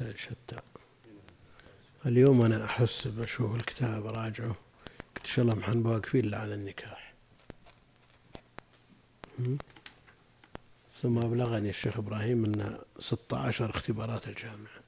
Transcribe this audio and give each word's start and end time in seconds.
مسائل 0.00 0.18
شتى. 0.18 0.56
اليوم 2.06 2.44
أنا 2.44 2.64
أحس 2.64 3.06
بشوف 3.06 3.54
الكتاب 3.54 4.06
أراجعه 4.06 4.56
قلت 5.16 5.18
إن 5.18 5.24
شاء 5.24 5.44
الله 5.44 5.56
محن 5.56 5.86
واقفين 5.86 6.24
إلا 6.24 6.38
على 6.38 6.54
النكاح؟ 6.54 7.14
ثم 11.02 11.18
أبلغني 11.18 11.68
الشيخ 11.68 11.96
إبراهيم 11.96 12.44
أن 12.44 12.78
16 12.98 13.70
اختبارات 13.70 14.28
الجامعة. 14.28 14.80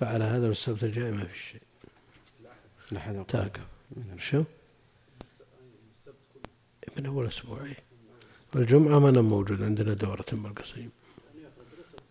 فعلى 0.00 0.24
هذا 0.24 0.48
بالسبت 0.48 0.84
الجاي 0.84 1.10
ما 1.10 1.24
في 1.24 1.38
شيء. 1.38 1.62
تاقف 3.24 3.66
شو؟ 4.18 4.44
من 6.96 7.06
أول 7.06 7.26
أسبوع 7.26 7.64
إيه. 7.64 7.76
والجمعة 8.54 8.98
ما 8.98 9.08
أنا 9.08 9.20
موجود 9.20 9.62
عندنا 9.62 9.94
دورة 9.94 10.26
بالقصيم 10.32 10.90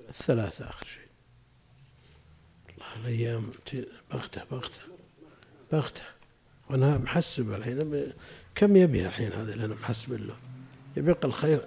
الثلاثة 0.09 0.69
آخر 0.69 0.85
شيء. 0.85 1.07
الله 2.73 2.95
الأيام 2.95 3.51
بغتة 4.11 4.43
بغتة 4.43 4.81
بغتة. 5.71 6.01
وأنا 6.69 6.97
محسب 6.97 7.53
الحين 7.53 8.13
كم 8.55 8.75
يبيها 8.75 9.07
الحين 9.07 9.31
هذا 9.31 9.53
اللي 9.53 9.65
أنا 9.65 9.75
محسب 9.75 10.13
له؟ 10.13 10.37
يبقى 10.97 11.27
الخير 11.27 11.65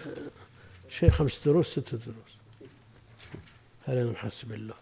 شيء 0.89 1.11
خمس 1.11 1.41
دروس 1.45 1.67
ست 1.67 1.95
دروس. 1.95 2.37
هذا 3.85 4.03
أنا 4.03 4.13
محسب 4.13 4.53
له. 4.53 4.75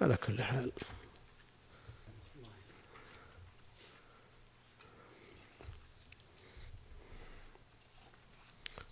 على 0.00 0.16
كل 0.16 0.42
حال. 0.42 0.72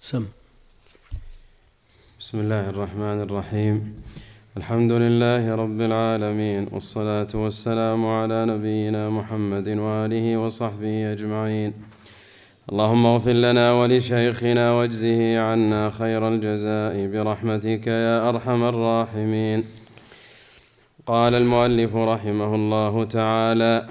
سم. 0.00 0.28
بسم 2.20 2.40
الله 2.40 2.68
الرحمن 2.68 3.20
الرحيم. 3.20 3.94
الحمد 4.56 4.92
لله 4.92 5.54
رب 5.54 5.80
العالمين 5.80 6.68
والصلاة 6.72 7.28
والسلام 7.34 8.06
على 8.06 8.44
نبينا 8.44 9.10
محمد 9.10 9.68
وآله 9.68 10.36
وصحبه 10.36 11.12
أجمعين. 11.12 11.72
اللهم 12.72 13.06
اغفر 13.06 13.32
لنا 13.32 13.72
ولشيخنا 13.72 14.72
واجزه 14.72 15.40
عنا 15.40 15.90
خير 15.90 16.28
الجزاء 16.28 17.06
برحمتك 17.06 17.86
يا 17.86 18.28
أرحم 18.28 18.62
الراحمين. 18.64 19.64
قال 21.06 21.34
المؤلف 21.34 21.96
رحمه 21.96 22.54
الله 22.54 23.04
تعالى 23.04 23.86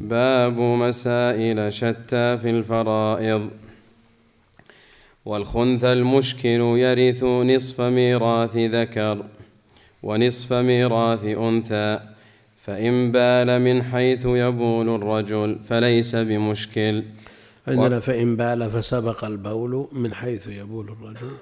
باب 0.00 0.58
مسائل 0.58 1.72
شتى 1.72 2.38
في 2.38 2.50
الفرائض. 2.50 3.50
والخنثى 5.30 5.92
المشكل 5.92 6.60
يرث 6.84 7.24
نصف 7.24 7.80
ميراث 7.80 8.56
ذكر 8.56 9.26
ونصف 10.02 10.52
ميراث 10.52 11.24
أنثى 11.24 12.00
فإن 12.56 13.12
بال 13.12 13.62
من 13.62 13.82
حيث 13.82 14.24
يبول 14.24 14.88
الرجل 14.88 15.60
فليس 15.64 16.16
بمشكل. 16.16 17.04
عندنا 17.68 18.00
فإن 18.00 18.36
بال 18.36 18.70
فسبق 18.70 19.24
البول 19.24 19.88
من 19.92 20.14
حيث 20.14 20.46
يبول 20.46 20.88
الرجل. 20.88 21.36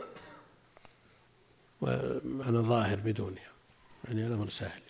وأنا 1.80 2.60
ظاهر 2.60 2.96
بدونها 2.96 3.50
يعني 4.04 4.26
الأمر 4.26 4.48
سهل. 4.50 4.82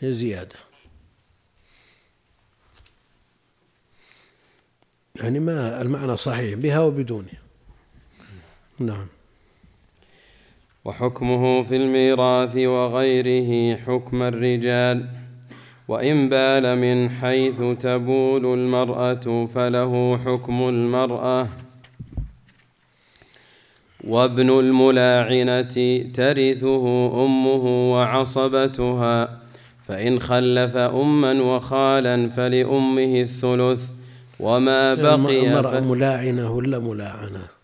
هي 0.00 0.12
زيادة. 0.12 0.56
يعني 5.16 5.40
ما 5.40 5.82
المعنى 5.82 6.16
صحيح 6.16 6.58
بها 6.58 6.80
وبدونها. 6.80 7.41
نعم. 8.86 9.06
وحكمه 10.84 11.62
في 11.62 11.76
الميراث 11.76 12.56
وغيره 12.56 13.76
حكم 13.76 14.22
الرجال. 14.22 15.06
وإن 15.88 16.28
بال 16.28 16.78
من 16.78 17.10
حيث 17.10 17.62
تبول 17.80 18.58
المرأة 18.58 19.46
فله 19.46 20.18
حكم 20.24 20.68
المرأة. 20.68 21.48
وابن 24.04 24.50
الملاعنة 24.50 26.02
ترثه 26.14 26.84
أمه 27.24 27.92
وعصبتها. 27.92 29.38
فإن 29.84 30.20
خلف 30.20 30.76
أما 30.76 31.42
وخالا 31.42 32.28
فلأمه 32.28 33.20
الثلث. 33.20 33.90
وما 34.40 34.94
بقي 34.94 35.46
المرأة. 35.46 35.80
ملاعنة 35.80 36.52
ولا 36.52 36.78
ملاعنة. 36.78 37.61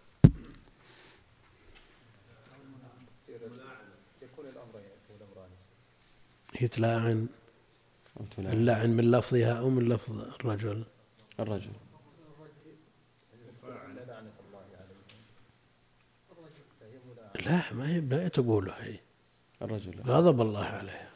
هي 6.59 6.69
تلاعن. 6.69 7.29
اللعن 8.39 8.91
من 8.91 9.11
لفظها 9.11 9.59
أو 9.59 9.71
من 9.71 9.89
لفظ 9.89 10.21
الرجل. 10.21 10.85
الرجل. 11.41 11.73
لا 17.47 17.73
ما 17.73 17.89
هي 17.89 18.01
ما 18.01 18.25
هي 18.25 18.29
تقولها 18.29 18.85
هي. 18.85 18.99
الرجل. 19.63 20.01
غضب 20.01 20.41
الله 20.41 20.65
عليها 20.65 21.11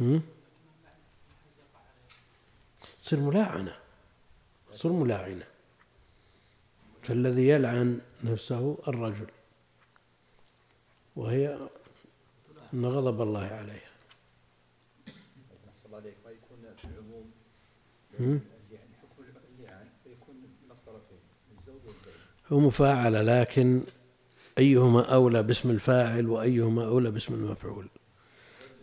هم؟ 0.00 0.22
تصير 3.02 3.20
ملاعنة. 3.20 3.76
تصير 4.72 4.92
ملاعنة. 4.92 5.46
فالذي 7.02 7.48
يلعن 7.48 8.00
نفسه 8.24 8.78
الرجل. 8.88 9.26
وهي 11.16 11.68
أن 12.74 12.86
غضب 12.86 13.22
الله 13.22 13.40
عليها. 13.40 13.92
عليك 15.92 16.14
ما 16.24 16.30
يكون 16.30 16.58
في 16.76 16.84
العموم؟ 16.84 17.30
يعني 18.72 18.88
حكم 19.02 19.22
اللعان 19.58 19.86
فيكون 20.04 20.34
من 20.36 20.70
الطرفين 20.70 21.18
الزوج 21.58 21.76
والزوج 21.76 22.12
هو 22.52 22.60
مفاعلة 22.60 23.22
لكن 23.22 23.82
أيهما 24.58 25.14
أولى 25.14 25.42
باسم 25.42 25.70
الفاعل 25.70 26.26
وأيهما 26.28 26.84
أولى 26.84 27.10
باسم 27.10 27.34
المفعول. 27.34 27.86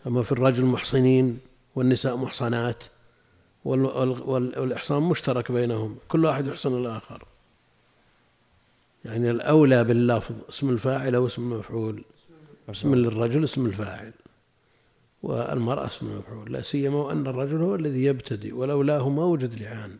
أما 0.06 0.22
في 0.22 0.32
الرجل 0.32 0.64
محصنين 0.64 1.38
والنساء 1.76 2.16
محصنات 2.16 2.84
وال- 3.64 3.80
وال- 3.84 4.22
وال- 4.22 4.58
والإحصان 4.58 5.02
مشترك 5.02 5.52
بينهم 5.52 5.96
كل 6.08 6.24
واحد 6.24 6.46
يحصن 6.46 6.78
الآخر. 6.80 7.24
يعني 9.04 9.30
الأولى 9.30 9.84
باللفظ 9.84 10.34
اسم 10.48 10.70
الفاعل 10.70 11.14
أو 11.14 11.26
اسم 11.26 11.52
المفعول. 11.52 12.04
اسم 12.70 12.94
للرجل 12.94 13.44
اسم 13.44 13.66
الفاعل. 13.66 14.12
والمرأة 15.22 15.86
اسم 15.86 16.06
المفعول 16.06 16.52
لا 16.52 16.62
سيما 16.62 16.96
وأن 16.96 17.26
الرجل 17.26 17.62
هو 17.62 17.74
الذي 17.74 18.04
يبتدئ 18.04 18.54
ولولاه 18.54 19.08
ما 19.08 19.24
وجد 19.24 19.62
لعان. 19.62 19.98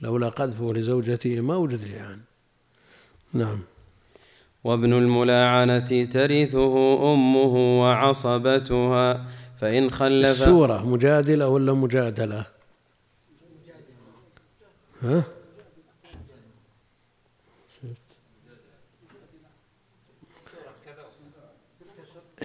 لولا 0.00 0.28
قذفه 0.28 0.72
لزوجته 0.72 1.40
ما 1.40 1.56
وجد 1.56 1.88
لعان. 1.88 2.20
نعم. 3.32 3.60
وابن 4.64 4.92
الملاعنة 4.92 6.04
ترثه 6.04 6.74
أمه 7.14 7.80
وعصبتها 7.80 9.26
فإن 9.58 9.90
خلف 9.90 10.28
السورة 10.28 10.86
مجادلة 10.86 11.48
ولا 11.48 11.72
مجادلة؟ 11.72 12.46
ها؟ 15.02 15.22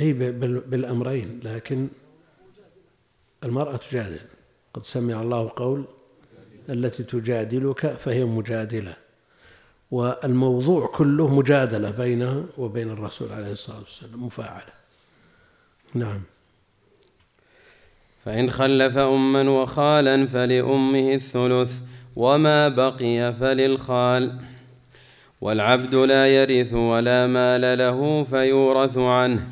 أي 0.01 0.13
بال- 0.13 0.59
بالأمرين 0.59 1.39
لكن 1.43 1.87
المرأة 3.43 3.77
تجادل. 3.77 4.19
قد 4.73 4.83
سمع 4.85 5.21
الله 5.21 5.51
قول 5.55 5.85
التي 6.69 7.03
تجادلك 7.03 7.87
فهي 7.87 8.25
مجادلة 8.25 8.95
والموضوع 9.91 10.87
كله 10.87 11.27
مجادلة 11.35 11.91
بينها 11.91 12.43
وبين 12.57 12.89
الرسول 12.89 13.31
عليه 13.31 13.51
الصلاة 13.51 13.79
والسلام 13.79 14.25
مفاعلة. 14.25 14.73
نعم. 15.93 16.21
فإن 18.25 18.49
خلف 18.49 18.97
أما 18.97 19.49
وخالا 19.49 20.27
فلأمه 20.27 21.13
الثلث 21.13 21.79
وما 22.15 22.67
بقي 22.69 23.33
فللخال. 23.33 24.39
والعبد 25.41 25.95
لا 25.95 26.27
يرث 26.27 26.73
ولا 26.73 27.27
مال 27.27 27.77
له 27.77 28.23
فيورث 28.23 28.97
عنه. 28.97 29.47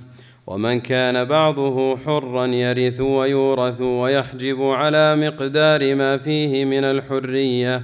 ومن 0.51 0.80
كان 0.80 1.25
بعضه 1.25 1.98
حرا 1.98 2.45
يرث 2.45 3.01
ويورث 3.01 3.81
ويحجب 3.81 4.63
على 4.63 5.15
مقدار 5.15 5.95
ما 5.95 6.18
فيه 6.18 6.65
من 6.65 6.83
الحرية. 6.83 7.81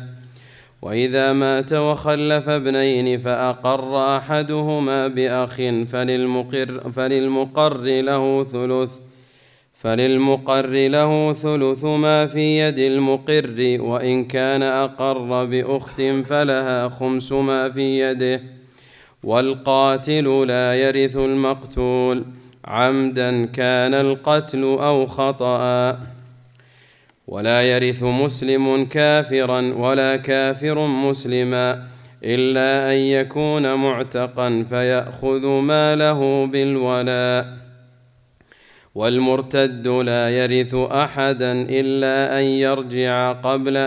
وإذا 0.81 1.33
مات 1.33 1.73
وخلف 1.73 2.49
ابنين 2.49 3.19
فأقر 3.19 4.17
أحدهما 4.17 5.07
بأخ 5.07 5.55
فللمقر, 5.91 6.91
فللمقر 6.91 8.01
له 8.01 8.43
ثلث 8.43 8.97
فللمقر 9.73 10.87
له 10.87 11.33
ثلث 11.33 11.83
ما 11.83 12.25
في 12.25 12.59
يد 12.59 12.79
المقر 12.79 13.77
وإن 13.81 14.25
كان 14.25 14.63
أقر 14.63 15.45
بأخت 15.45 16.01
فلها 16.01 16.89
خمس 16.89 17.31
ما 17.31 17.69
في 17.69 17.99
يده. 17.99 18.41
والقاتل 19.23 20.47
لا 20.47 20.75
يرث 20.75 21.15
المقتول. 21.15 22.23
عمدا 22.67 23.45
كان 23.45 23.93
القتل 23.93 24.63
أو 24.63 25.05
خطأ. 25.05 25.99
ولا 27.27 27.61
يرث 27.61 28.03
مسلم 28.03 28.85
كافرا 28.85 29.73
ولا 29.77 30.15
كافر 30.15 30.87
مسلما 30.87 31.83
إلا 32.23 32.91
أن 32.91 32.97
يكون 32.97 33.73
معتقا 33.73 34.65
فيأخذ 34.69 35.47
ماله 35.47 36.45
بالولاء. 36.45 37.57
والمرتد 38.95 39.87
لا 39.87 40.29
يرث 40.29 40.75
أحدا 40.75 41.51
إلا 41.51 42.39
أن 42.39 42.43
يرجع 42.43 43.31
قبل 43.31 43.77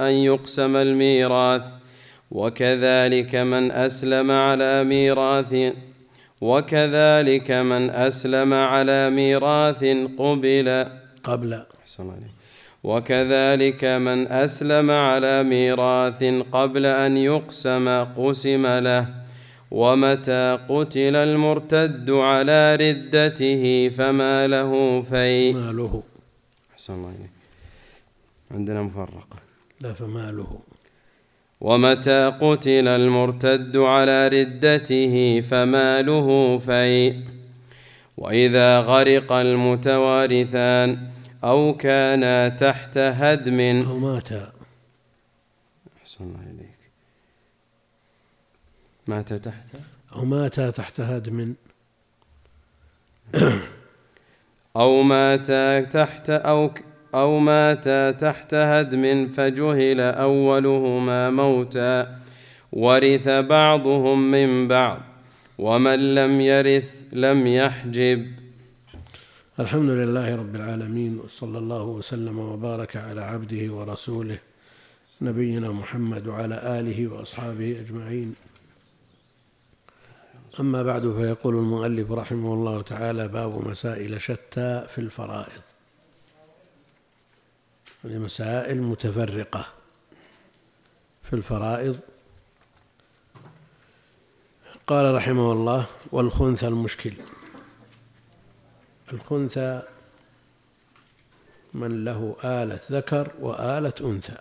أن 0.00 0.14
يقسم 0.14 0.76
الميراث. 0.76 1.64
وكذلك 2.30 3.34
من 3.34 3.70
أسلم 3.70 4.30
على 4.30 4.84
ميراث 4.84 5.72
وكذلك 6.44 7.50
من 7.50 7.90
أسلم 7.90 8.54
على 8.54 9.10
ميراث 9.10 9.84
قبل. 10.18 10.68
قبل. 11.24 11.52
أحسن. 11.80 12.10
وكذلك 12.84 13.84
من 13.84 14.28
أسلم 14.28 14.90
على 14.90 15.42
ميراث 15.42 16.22
قبل 16.52 16.86
أن 16.86 17.16
يقسم 17.16 17.86
قسم 18.18 18.66
له. 18.66 19.04
ومتى 19.70 20.58
قتل 20.68 21.16
المرتد 21.16 22.10
على 22.10 22.76
ردته 22.76 23.64
فما 23.96 24.46
له 24.46 25.02
في. 25.02 25.52
ماله. 25.52 26.02
أحسن 26.72 26.92
الله 26.94 27.12
عندنا 28.50 28.82
مفرقة. 28.82 29.38
لا 29.80 29.92
فماله. 29.92 30.73
ومتى 31.60 32.32
قتل 32.40 32.88
المرتد 32.88 33.76
على 33.76 34.28
ردته 34.28 35.40
فماله 35.40 36.58
في 36.58 37.20
وإذا 38.16 38.80
غرق 38.80 39.32
المتوارثان 39.32 41.08
أو 41.44 41.76
كانا 41.76 42.48
تحت 42.48 42.98
هدم. 42.98 43.60
أو 43.60 43.98
مات. 43.98 44.32
أحسن 46.02 46.24
الله 46.24 46.40
إليك. 46.54 46.90
مات 49.06 49.32
تحت؟ 49.32 49.68
أو 50.16 50.24
مات 50.24 50.60
تحت 50.60 51.00
هدم. 51.00 51.54
أو 54.76 55.02
مات 55.02 55.46
تحت 55.92 56.30
أو 56.30 56.70
أو 57.14 57.38
مات 57.38 57.88
تحت 58.20 58.54
هدم 58.54 59.28
فجهل 59.28 60.00
أولهما 60.00 61.30
موتا. 61.30 62.18
ورث 62.72 63.28
بعضهم 63.28 64.30
من 64.30 64.68
بعض 64.68 65.00
ومن 65.58 66.14
لم 66.14 66.40
يرث 66.40 66.90
لم 67.12 67.46
يحجب. 67.46 68.26
الحمد 69.60 69.90
لله 69.90 70.36
رب 70.36 70.54
العالمين 70.56 71.18
وصلى 71.18 71.58
الله 71.58 71.82
وسلم 71.82 72.38
وبارك 72.38 72.96
على 72.96 73.20
عبده 73.20 73.72
ورسوله 73.72 74.38
نبينا 75.20 75.68
محمد 75.70 76.26
وعلى 76.26 76.80
آله 76.80 77.08
وأصحابه 77.08 77.80
أجمعين. 77.80 78.34
أما 80.60 80.82
بعد 80.82 81.02
فيقول 81.02 81.54
المؤلف 81.54 82.12
رحمه 82.12 82.54
الله 82.54 82.82
تعالى 82.82 83.28
باب 83.28 83.68
مسائل 83.68 84.20
شتى 84.20 84.86
في 84.88 84.98
الفرائض. 84.98 85.73
يعني 88.04 88.18
مسائل 88.18 88.82
متفرقة 88.82 89.66
في 91.22 91.32
الفرائض. 91.32 92.00
قال 94.86 95.14
رحمه 95.14 95.52
الله 95.52 95.86
والخنثى 96.12 96.68
المشكل. 96.68 97.14
الخنثى 99.12 99.82
من 101.74 102.04
له 102.04 102.36
آلة 102.44 102.80
ذكر 102.90 103.32
وآلة 103.40 103.94
أنثى. 104.00 104.38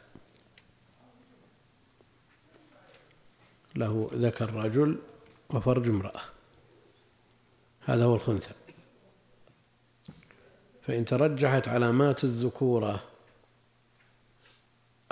له 3.75 4.09
ذكر 4.13 4.53
رجل 4.53 4.99
وفرج 5.49 5.89
امرأة. 5.89 6.21
هذا 7.85 8.03
هو 8.03 8.15
الخنثى. 8.15 8.53
فإن 10.81 11.05
ترجحت 11.05 11.67
علامات 11.67 12.23
الذكورة 12.23 13.12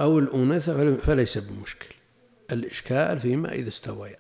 أو 0.01 0.19
الأنثى 0.19 0.97
فليس 0.97 1.37
بمشكل. 1.37 1.95
الإشكال 2.51 3.19
فيما 3.19 3.51
إذا 3.51 3.69
استويا. 3.69 4.15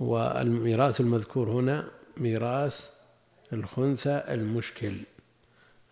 والميراث 0.00 1.00
المذكور 1.00 1.50
هنا 1.50 1.90
ميراث 2.16 2.88
الخنثى 3.52 4.24
المشكل 4.28 5.00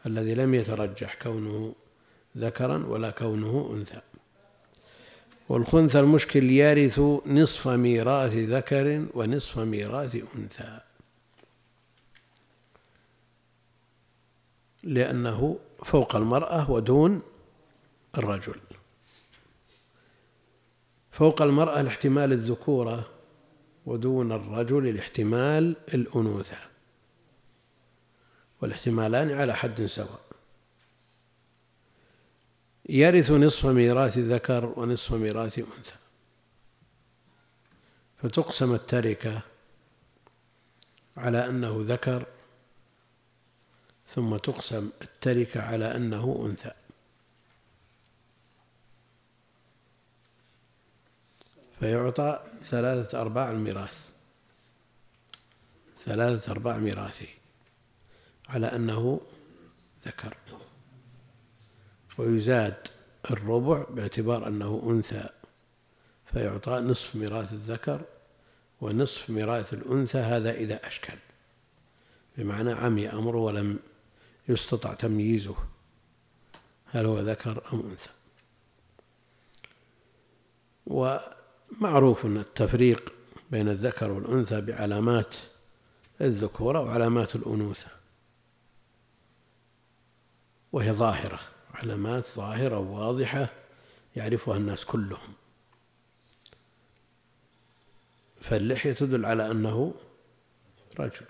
الذي 0.06 0.34
لم 0.34 0.54
يترجح 0.54 1.18
كونه 1.22 1.74
ذكرا 2.36 2.86
ولا 2.86 3.10
كونه 3.10 3.70
أنثى. 3.72 4.00
والخنثى 5.48 6.00
المشكل 6.00 6.50
يرث 6.50 7.00
نصف 7.26 7.68
ميراث 7.68 8.34
ذكر 8.34 9.06
ونصف 9.14 9.58
ميراث 9.58 10.16
أنثى. 10.36 10.80
لأنه 14.82 15.58
فوق 15.84 16.16
المرأة 16.16 16.70
ودون 16.70 17.22
الرجل. 18.18 18.60
فوق 21.10 21.42
المرأة 21.42 21.82
لاحتمال 21.82 22.32
الذكورة 22.32 23.10
ودون 23.86 24.32
الرجل 24.32 24.94
لاحتمال 24.94 25.76
الأنوثة. 25.94 26.56
والاحتمالان 28.62 29.30
على 29.30 29.54
حد 29.54 29.86
سواء. 29.86 30.20
يرث 32.88 33.30
نصف 33.30 33.66
ميراث 33.66 34.18
ذكر 34.18 34.64
ونصف 34.76 35.12
ميراث 35.12 35.58
أنثى. 35.58 35.96
فتقسم 38.22 38.74
التركة 38.74 39.42
على 41.16 41.48
أنه 41.48 41.84
ذكر 41.88 42.26
ثم 44.14 44.36
تقسم 44.36 44.90
التركة 45.02 45.62
على 45.62 45.96
أنه 45.96 46.46
أنثى. 46.46 46.70
فيعطى 51.80 52.40
ثلاثة 52.64 53.20
أرباع 53.20 53.50
الميراث. 53.50 54.10
ثلاثة 55.98 56.52
أرباع 56.52 56.78
ميراثه 56.78 57.28
على 58.48 58.66
أنه 58.66 59.20
ذكر. 60.06 60.36
ويزاد 62.18 62.88
الربع 63.30 63.84
باعتبار 63.90 64.48
أنه 64.48 64.82
أنثى. 64.86 65.28
فيعطى 66.26 66.72
نصف 66.72 67.16
ميراث 67.16 67.52
الذكر 67.52 68.04
ونصف 68.80 69.30
ميراث 69.30 69.74
الأنثى 69.74 70.18
هذا 70.18 70.52
إذا 70.52 70.86
أشكل. 70.86 71.18
بمعنى 72.38 72.72
عمي 72.72 73.12
أمره 73.12 73.38
ولم 73.38 73.78
يستطع 74.48 74.94
تمييزه. 74.94 75.56
هل 76.86 77.06
هو 77.06 77.20
ذكر 77.20 77.62
أم 77.72 77.80
أنثى؟ 77.80 78.10
ومعروف 80.86 82.26
أن 82.26 82.36
التفريق 82.36 83.12
بين 83.50 83.68
الذكر 83.68 84.10
والأنثى 84.10 84.60
بعلامات 84.60 85.36
الذكورة 86.20 86.80
وعلامات 86.80 87.34
الأنوثة. 87.36 87.88
وهي 90.72 90.92
ظاهرة 90.92 91.40
علامات 91.74 92.26
ظاهرة 92.28 92.78
واضحة 92.78 93.48
يعرفها 94.16 94.56
الناس 94.56 94.84
كلهم. 94.84 95.34
فاللحية 98.40 98.92
تدل 98.92 99.26
على 99.26 99.50
أنه 99.50 99.94
رجل. 100.98 101.26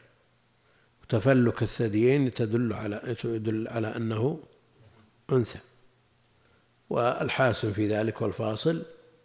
وتفلك 1.13 1.63
الثديين 1.63 2.35
تدل 2.35 2.73
على 2.73 3.17
تدل 3.21 3.69
على 3.69 3.97
أنه 3.97 4.41
أنثى. 5.33 5.59
والحاسم 6.91 7.73
في 7.73 7.89
ذلك 7.89 8.23
والفاصل 8.23 8.83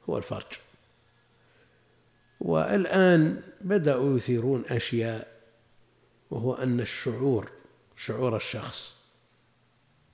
هو 0.10 0.17
الفرج. 0.17 0.53
والآن 2.39 3.41
بدأوا 3.62 4.17
يثيرون 4.17 4.65
أشياء 4.65 5.27
وهو 6.32 6.53
أن 6.53 6.79
الشعور 6.79 7.51
شعور 7.98 8.36
الشخص 8.36 8.94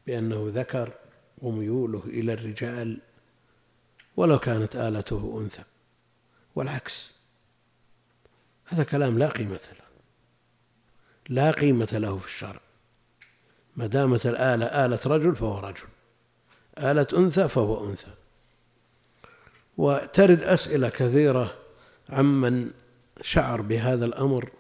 بأنه 0.08 0.52
ذكر 0.56 0.94
وميوله 1.38 2.04
إلى 2.06 2.34
الرجال 2.34 3.00
ولو 4.18 4.40
كانت 4.40 4.76
آلته 4.76 5.42
أنثى. 5.42 5.64
والعكس. 6.56 7.12
هذا 8.66 8.84
كلام 8.84 9.20
لا 9.20 9.28
قيمة 9.28 9.60
له. 9.80 9.83
لا 11.30 11.52
قيمة 11.52 11.90
له 11.94 12.18
في 12.18 12.28
الشرع. 12.28 12.60
ما 13.76 13.88
دامت 13.88 14.26
الآلة 14.26 14.66
آلة 14.66 15.00
رجل 15.06 15.36
فهو 15.36 15.60
رجل 15.60 15.88
آلة 16.78 17.08
أنثى 17.14 17.48
فهو 17.48 17.90
أنثى. 17.90 18.14
وترد 19.78 20.44
أسئلة 20.44 20.90
كثيرة 20.90 21.58
عمن 22.10 22.72
شعر 23.22 23.62
بهذا 23.62 24.06
الأمر 24.06 24.52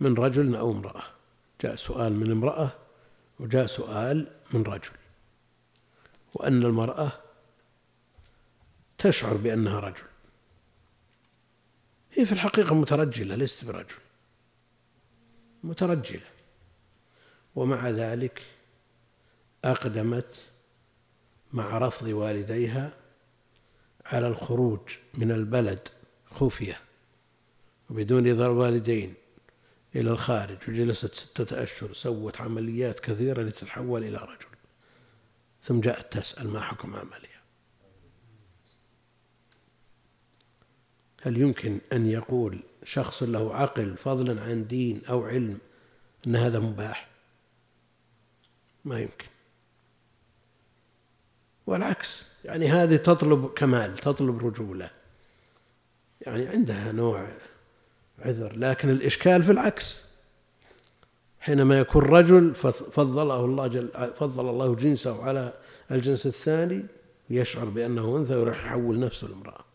من 0.00 0.14
رجل 0.14 0.56
أو 0.56 0.70
امرأة. 0.70 1.02
جاء 1.60 1.76
سؤال 1.76 2.12
من 2.12 2.30
امرأة 2.30 2.70
وجاء 3.40 3.66
سؤال 3.66 4.32
من 4.52 4.62
رجل. 4.62 4.90
وأن 6.34 6.62
المرأة 6.62 7.12
تشعر 8.98 9.36
بأنها 9.36 9.80
رجل. 9.80 10.02
هي 12.12 12.26
في 12.26 12.32
الحقيقة 12.32 12.74
مترجلة 12.74 13.34
ليست 13.34 13.64
برجل. 13.64 13.94
مترجلة. 15.64 16.26
ومع 17.54 17.90
ذلك 17.90 18.42
أقدمت 19.64 20.34
مع 21.52 21.78
رفض 21.78 22.06
والديها 22.06 22.92
على 24.06 24.28
الخروج 24.28 24.80
من 25.14 25.32
البلد 25.32 25.88
خفية 26.30 26.80
وبدون 27.90 28.30
رضا 28.30 28.46
الوالدين 28.46 29.14
إلى 29.96 30.10
الخارج 30.10 30.58
وجلست 30.68 31.14
ستة 31.14 31.62
أشهر 31.62 31.92
سوت 31.92 32.40
عمليات 32.40 33.00
كثيرة 33.00 33.42
لتتحول 33.42 34.04
إلى 34.04 34.16
رجل. 34.18 34.48
ثم 35.60 35.80
جاءت 35.80 36.18
تسأل 36.18 36.48
ما 36.48 36.60
حكم 36.60 36.96
عملها. 36.96 37.42
هل 41.22 41.40
يمكن 41.40 41.78
أن 41.92 42.06
يقول 42.06 42.62
شخص 42.84 43.22
له 43.22 43.54
عقل 43.54 43.96
فضلا 43.96 44.42
عن 44.42 44.66
دين 44.66 45.02
أو 45.08 45.26
علم 45.26 45.58
أن 46.26 46.36
هذا 46.36 46.58
مباح. 46.58 47.08
ما 48.84 49.00
يمكن. 49.00 49.26
والعكس 51.66 52.22
يعني 52.44 52.68
هذه 52.68 52.96
تطلب 52.96 53.46
كمال 53.46 53.96
تطلب 53.98 54.46
رجولة. 54.46 54.90
يعني 56.20 56.48
عندها 56.48 56.92
نوع 56.92 57.28
عذر 58.18 58.56
لكن 58.56 58.90
الإشكال 58.90 59.42
في 59.42 59.52
العكس. 59.52 60.00
حينما 61.40 61.78
يكون 61.78 62.02
رجل 62.02 62.54
فضله 62.54 63.44
الله 63.44 63.66
جل 63.66 64.12
فضل 64.16 64.48
الله 64.48 64.74
جنسه 64.74 65.24
على 65.24 65.52
الجنس 65.90 66.26
الثاني 66.26 66.86
يشعر 67.30 67.64
بأنه 67.64 68.16
أنثى 68.16 68.34
ويروح 68.34 68.64
يحول 68.64 69.00
نفسه 69.00 69.28
لامرأة. 69.28 69.67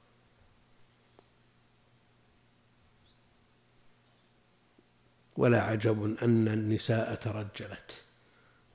ولا 5.37 5.61
عجب 5.61 6.17
أن 6.23 6.47
النساء 6.47 7.15
ترجلت 7.15 8.03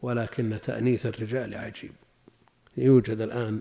ولكن 0.02 0.58
تأنيث 0.62 1.06
الرجال 1.06 1.54
عجيب. 1.54 1.92
يوجد 2.76 3.20
الآن 3.20 3.60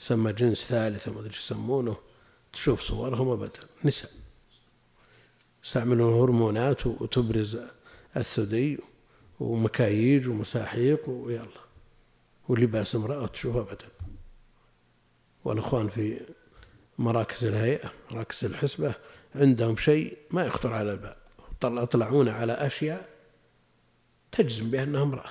يسمى 0.00 0.32
جنس 0.32 0.66
ثالث 0.66 1.08
ما 1.08 1.20
أدري 1.20 1.34
يسمونه 1.34 1.96
تشوف 2.52 2.80
صورهم 2.80 3.28
أبدا. 3.28 3.60
نساء. 3.84 4.10
يستعملون 5.64 6.14
هرمونات 6.14 6.86
وتبرز 6.86 7.58
الثدي 8.16 8.78
ومكاييج 9.40 10.28
ومساحيق 10.28 11.08
ويلا. 11.08 11.62
ولباس 12.48 12.94
امرأة 12.94 13.26
تشوف 13.26 13.56
أبدا. 13.56 13.88
والأخوان 15.44 15.88
في 15.88 16.20
مراكز 16.98 17.44
الهيئة 17.44 17.92
مراكز 18.10 18.44
الحسبة 18.44 18.94
عندهم 19.34 19.76
شيء 19.76 20.18
ما 20.30 20.44
يخطر 20.44 20.72
على 20.72 20.92
البال. 20.92 21.21
يطلعون 21.64 22.28
على 22.28 22.52
أشياء 22.52 23.08
تجزم 24.32 24.70
بأنها 24.70 25.02
امرأة. 25.02 25.30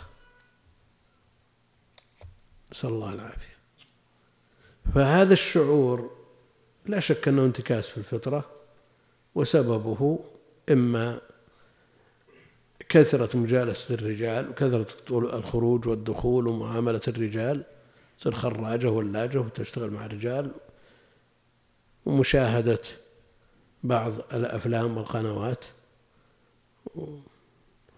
نسأل 2.71 2.89
الله 2.89 3.13
العافية. 3.13 3.57
فهذا 4.95 5.33
الشعور 5.33 6.17
لا 6.85 6.99
شك 6.99 7.27
أنه 7.27 7.45
انتكاس 7.45 7.89
في 7.89 7.97
الفطرة 7.97 8.49
وسببه 9.35 10.19
إما 10.71 11.21
كثرة 12.89 13.37
مجالسة 13.37 13.95
الرجال 13.95 14.49
وكثرة 14.49 14.87
الخروج 15.11 15.87
والدخول 15.87 16.47
ومعاملة 16.47 17.01
الرجال 17.07 17.63
تصير 18.19 18.35
خراجة 18.35 18.89
ولاجة 18.89 19.39
وتشتغل 19.39 19.89
مع 19.89 20.05
الرجال 20.05 20.51
ومشاهدة 22.05 22.79
بعض 23.83 24.13
الأفلام 24.33 24.97
والقنوات. 24.97 25.65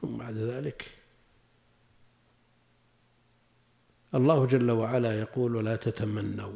ثم 0.01 0.17
بعد 0.17 0.37
ذلك 0.37 0.91
الله 4.15 4.45
جل 4.45 4.71
وعلا 4.71 5.19
يقول 5.19 5.55
ولا 5.55 5.75
تتمنوا. 5.75 6.53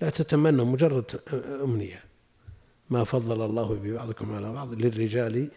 لا 0.00 0.10
تتمنوا 0.10 0.64
مجرد 0.64 1.20
أمنية. 1.64 2.04
ما 2.90 3.04
فضل 3.04 3.44
الله 3.44 3.74
ببعضكم 3.74 4.34
على 4.34 4.52
بعض 4.52 4.74
للرجال 4.74 5.48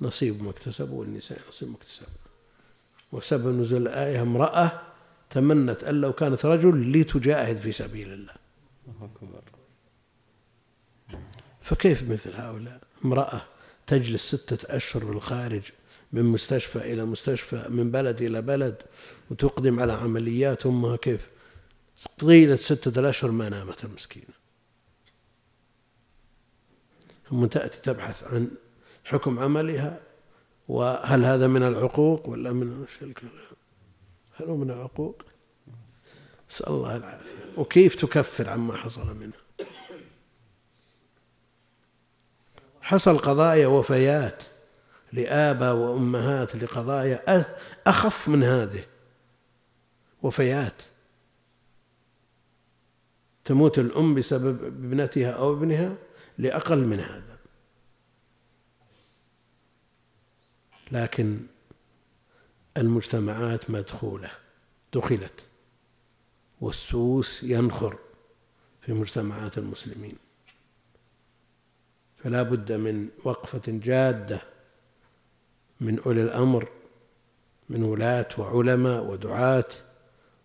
نصيب 0.00 0.42
ما 0.42 0.50
اكتسبوا 0.50 1.00
والنساء 1.00 1.40
نصيب 1.48 1.68
ما 1.68 1.76
اكتسبوا. 1.76 2.08
وسبب 3.12 3.60
نزول 3.60 3.82
الآية 3.82 4.22
امرأة 4.22 4.80
تمنت 5.30 5.84
أن 5.84 6.00
لو 6.00 6.12
كانت 6.12 6.46
رجل 6.46 6.92
لتجاهد 6.92 7.56
في 7.56 7.72
سبيل 7.72 8.12
الله. 8.12 8.34
فكيف 11.62 12.10
مثل 12.10 12.32
هؤلاء؟ 12.32 12.80
امرأة. 13.04 13.42
تجلس 13.88 14.34
ستة 14.34 14.76
أشهر 14.76 15.04
بالخارج 15.04 15.62
من 16.12 16.24
مستشفى 16.24 16.92
إلى 16.92 17.04
مستشفى 17.04 17.66
من 17.68 17.90
بلد 17.90 18.22
إلى 18.22 18.42
بلد 18.42 18.82
وتقدم 19.30 19.80
على 19.80 19.92
عمليات 19.92 20.66
أمها 20.66 20.96
كيف؟ 20.96 21.28
طيلة 22.18 22.56
ستة 22.56 23.00
الأشهر 23.00 23.30
ما 23.30 23.48
نامت 23.48 23.84
المسكينة. 23.84 24.38
ثم 27.30 27.46
تأتي 27.46 27.80
تبحث 27.80 28.24
عن 28.24 28.50
حكم 29.04 29.38
عملها 29.38 30.00
وهل 30.68 31.24
هذا 31.24 31.46
من 31.46 31.62
العقوق 31.62 32.28
ولا 32.28 32.52
من 32.52 32.86
هل 34.34 34.46
هو 34.46 34.56
من 34.56 34.70
العقوق؟ 34.70 35.22
نسأل 36.50 36.68
الله 36.68 36.96
العافية. 36.96 37.28
وكيف 37.56 37.94
تكفر 37.94 38.48
عما 38.48 38.76
حصل 38.76 39.16
منها؟ 39.16 39.47
حصل 42.88 43.18
قضايا 43.18 43.66
وفيات 43.66 44.42
لآباء 45.12 45.74
وأمهات 45.74 46.56
لقضايا. 46.56 47.44
أخف 47.86 48.28
من 48.28 48.42
هذه. 48.42 48.84
وفيات. 50.22 50.82
تموت 53.44 53.78
الأم 53.78 54.14
بسبب 54.14 54.64
ابنتها 54.64 55.30
أو 55.30 55.52
ابنها 55.52 55.94
لأقل 56.38 56.78
من 56.78 57.00
هذا. 57.00 57.38
لكن 60.92 61.40
المجتمعات 62.76 63.70
مدخولة 63.70 64.30
دخلت. 64.94 65.44
والسوس 66.60 67.42
ينخر 67.42 67.98
في 68.80 68.92
مجتمعات 68.92 69.58
المسلمين. 69.58 70.27
فلا 72.24 72.42
بد 72.42 72.72
من 72.72 73.08
وقفة 73.24 73.62
جادة 73.66 74.42
من 75.80 76.00
أولي 76.00 76.22
الأمر 76.22 76.68
من 77.68 77.82
ولاة 77.82 78.28
وعلماء 78.38 79.04
ودعاة 79.04 79.68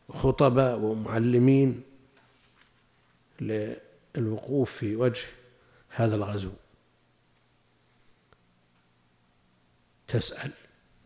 وخطباء 0.09 0.79
ومعلمين 0.79 1.83
للوقوف 3.41 4.71
في 4.71 4.95
وجه 4.95 5.25
هذا 5.89 6.15
الغزو. 6.15 6.51
تسأل 10.07 10.51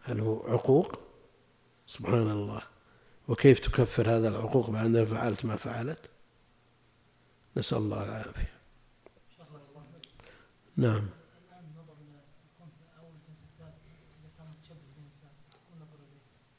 هل 0.04 0.20
هو 0.20 0.48
عقوق؟ 0.48 1.00
سبحان 1.88 2.32
الله. 2.32 2.62
وكيف 3.28 3.60
تكفر 3.60 4.10
هذا 4.10 4.28
العقوق 4.28 4.70
بعد 4.70 4.96
أن 4.96 5.06
فعلت 5.06 5.46
ما 5.46 5.56
فعلت؟ 5.56 6.00
نسأل 7.58 7.78
الله 7.78 8.04
العافية. 8.04 8.57
نعم. 10.78 11.10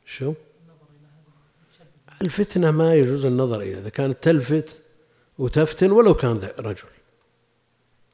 شو؟ 0.06 0.34
الفتنة 2.22 2.70
ما 2.70 2.94
يجوز 2.94 3.24
النظر 3.24 3.60
إليها. 3.60 3.78
إذا 3.78 3.88
كانت 3.88 4.24
تلفت 4.24 4.82
وتفتن 5.38 5.90
ولو 5.90 6.14
كان 6.14 6.50
رجل. 6.58 6.88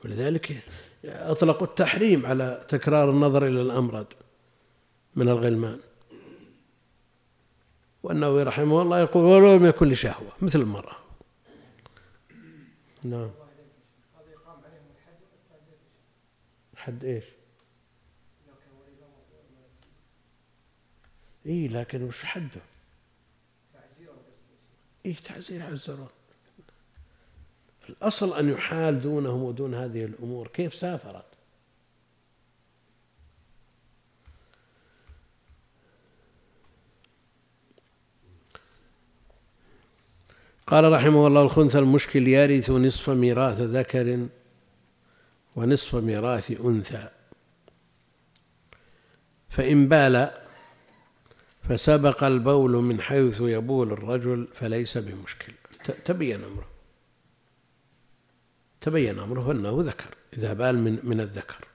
ولذلك 0.05 0.63
أطلقوا 1.05 1.67
التحريم 1.67 2.27
على 2.27 2.65
تكرار 2.69 3.11
النظر 3.11 3.47
إلى 3.47 3.61
الأمرد 3.61 4.07
من 5.17 5.29
الغلمان. 5.29 5.81
والنووي 8.03 8.43
رحمه 8.43 8.83
الله 8.83 9.01
يقول 9.01 9.25
ولو 9.25 9.57
لم 9.57 9.67
يكن 9.67 9.89
لشهوة 9.89 10.33
مثل 10.43 10.61
المرأة. 10.61 10.97
نعم. 13.03 13.31
حد 16.85 17.05
إيش؟ 17.05 17.25
اي 21.47 21.69
لكن 21.69 22.03
وش 22.03 22.25
حده؟ 22.25 22.61
اي 25.07 25.15
تعزير 25.15 25.63
عزرون 25.63 26.09
الأصل 27.89 28.39
أن 28.39 28.49
يحال 28.49 29.01
دونهم 29.01 29.43
ودون 29.43 29.75
هذه 29.75 30.05
الأمور 30.05 30.49
كيف 30.49 30.75
سافرت 30.75 31.25
قال 40.67 40.93
رحمه 40.93 41.27
الله 41.27 41.43
الخنثى 41.43 41.79
المشكل 41.79 42.29
يرث 42.29 42.71
نصف 42.71 43.11
ميراث 43.11 43.61
ذكر 43.61 44.27
ونصف 45.57 45.95
ميراث 45.95 46.61
أنثى. 46.61 47.09
فإن 49.49 49.89
بال 49.89 50.31
فسبق 51.69 52.25
البول 52.25 52.71
من 52.71 53.01
حيث 53.01 53.41
يبول 53.41 53.93
الرجل 53.93 54.49
فليس 54.55 54.99
بمشكل. 54.99 55.53
تبين 56.05 56.45
أمره. 56.45 56.69
تبين 58.81 59.19
أمره 59.19 59.53
أنه 59.53 59.83
ذكر. 59.83 60.15
إذا 60.33 60.53
بال 60.53 60.79
من 60.79 60.99
من 61.03 61.21
الذكر. 61.21 61.69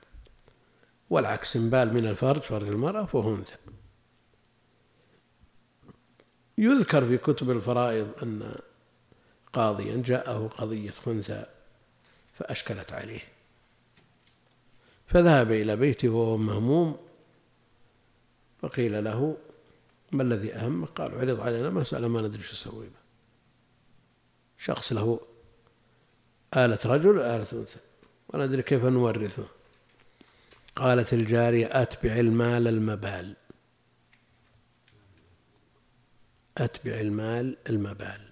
والعكس 1.10 1.56
إن 1.56 1.70
بال 1.70 1.94
من 1.94 2.08
الفرج 2.08 2.42
فرج 2.42 2.68
المرأة 2.68 3.06
فهو 3.06 3.36
أنثى. 3.36 3.56
يذكر 6.58 7.06
في 7.08 7.18
كتب 7.18 7.52
الفرائض 7.52 8.12
أن 8.24 8.56
قاضيا 9.54 10.04
جاءه 10.06 10.48
قضية 10.48 10.92
خنثى 10.92 11.46
فأشكلت 12.34 12.94
عليه. 12.94 13.39
فذهب 15.10 15.52
إلى 15.52 15.76
بيته 15.76 16.10
وهو 16.10 16.38
مهموم 16.38 16.98
فقيل 18.62 19.04
له 19.04 19.38
ما 20.12 20.24
الذي 20.24 20.56
أهم؟ 20.56 20.86
قال 20.86 21.20
عرض 21.20 21.40
علينا 21.40 21.70
مسألة 21.70 22.08
ما 22.08 22.22
ندري 22.22 22.42
شو 22.42 22.54
نسوي 22.54 22.86
به. 22.86 23.00
شخص 24.58 24.94
له 24.94 25.20
آلة 26.58 26.80
رجل 26.86 27.18
وآلة 27.18 27.48
أنثى. 27.54 27.80
ولا 28.28 28.46
ندري 28.46 28.62
كيف 28.62 28.86
نورثه. 28.86 29.48
قالت 30.76 31.14
الجارية 31.14 31.82
أتبع 31.82 32.16
المال 32.16 32.68
المبال. 32.68 33.36
أتبع 36.58 37.00
المال 37.00 37.58
المبال. 37.70 38.30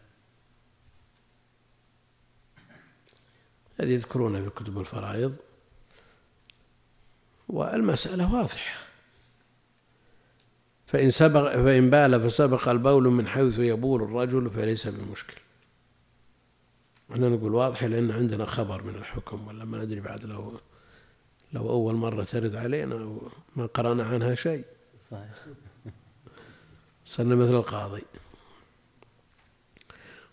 هذه 3.79 3.89
يذكرونها 3.89 4.41
في 4.41 4.49
كتب 4.49 4.79
الفرائض. 4.79 5.35
والمسألة 7.49 8.33
واضحة. 8.33 8.77
فإن 10.85 11.09
سبق 11.09 11.55
فإن 11.55 11.89
بال 11.89 12.21
فسبق 12.21 12.67
البول 12.69 13.03
من 13.03 13.27
حيث 13.27 13.59
يبول 13.59 14.03
الرجل 14.03 14.49
فليس 14.49 14.87
بمشكل. 14.87 15.37
إحنا 17.11 17.29
نقول 17.29 17.53
واضحة 17.53 17.87
لأن 17.87 18.11
عندنا 18.11 18.45
خبر 18.45 18.83
من 18.83 18.95
الحكم 18.95 19.47
ولا 19.47 19.65
ما 19.65 19.81
أدري 19.81 19.99
بعد 19.99 20.25
لو 20.25 20.59
لو 21.53 21.69
أول 21.69 21.93
مرة 21.95 22.23
ترد 22.23 22.55
علينا 22.55 23.19
ما 23.55 23.65
قرأنا 23.65 24.03
عنها 24.03 24.35
شيء. 24.35 24.65
صحيح. 25.11 25.45
صرنا 27.05 27.35
مثل 27.35 27.55
القاضي. 27.55 28.03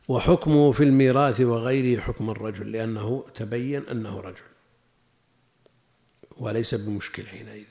وحكمه 0.09 0.73
في 0.73 0.85
الميراث 0.85 1.41
وغيره 1.41 2.01
حكم 2.01 2.31
الرجل 2.31 2.73
لأنه 2.73 3.25
تبين 3.35 3.83
أنه 3.89 4.21
رجل. 4.21 4.54
وليس 6.37 6.75
بمشكل 6.75 7.27
حينئذ. 7.27 7.67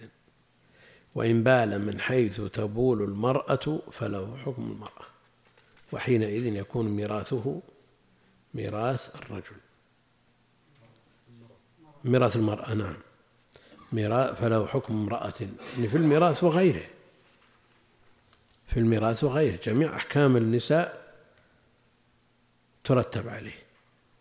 وإن 1.15 1.43
بال 1.43 1.81
من 1.81 1.99
حيث 1.99 2.41
تبول 2.41 3.03
المرأة 3.03 3.81
فله 3.91 4.37
حكم 4.37 4.71
المرأة. 4.71 5.05
وحينئذ 5.91 6.45
يكون 6.45 6.85
ميراثه 6.85 7.61
ميراث 8.53 9.15
الرجل. 9.15 9.55
ميراث 12.03 12.35
المرأة 12.35 12.73
نعم. 12.73 12.97
ميراث 13.91 14.39
فله 14.39 14.67
حكم 14.67 14.93
امرأة. 14.93 15.33
يعني 15.75 15.87
في 15.87 15.97
الميراث 15.97 16.43
وغيره. 16.43 16.85
في 18.67 18.79
الميراث 18.79 19.23
وغيره. 19.23 19.59
جميع 19.63 19.95
أحكام 19.95 20.37
النساء 20.37 21.13
ترتب 22.83 23.27
عليه. 23.29 23.63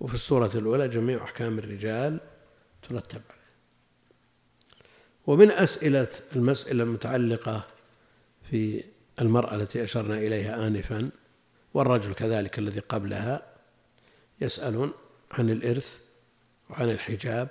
وفي 0.01 0.15
الصورة 0.15 0.51
الأولى 0.55 0.89
جميع 0.89 1.25
أحكام 1.25 1.59
الرجال 1.59 2.21
ترتب 2.89 3.23
عليه. 3.31 3.42
ومن 5.27 5.51
أسئلة 5.51 6.09
المسألة 6.37 6.83
المتعلقة 6.83 7.67
في 8.51 8.85
المرأة 9.21 9.55
التي 9.55 9.85
أشرنا 9.85 10.19
إليها 10.19 10.67
آنفا 10.67 11.11
والرجل 11.75 12.15
كذلك 12.15 12.59
الذي 12.59 12.81
قبلها 12.81 13.43
يسألون 14.41 14.93
عن 15.31 15.51
الإرث 15.51 16.01
وعن 16.71 16.91
الحجاب 16.91 17.49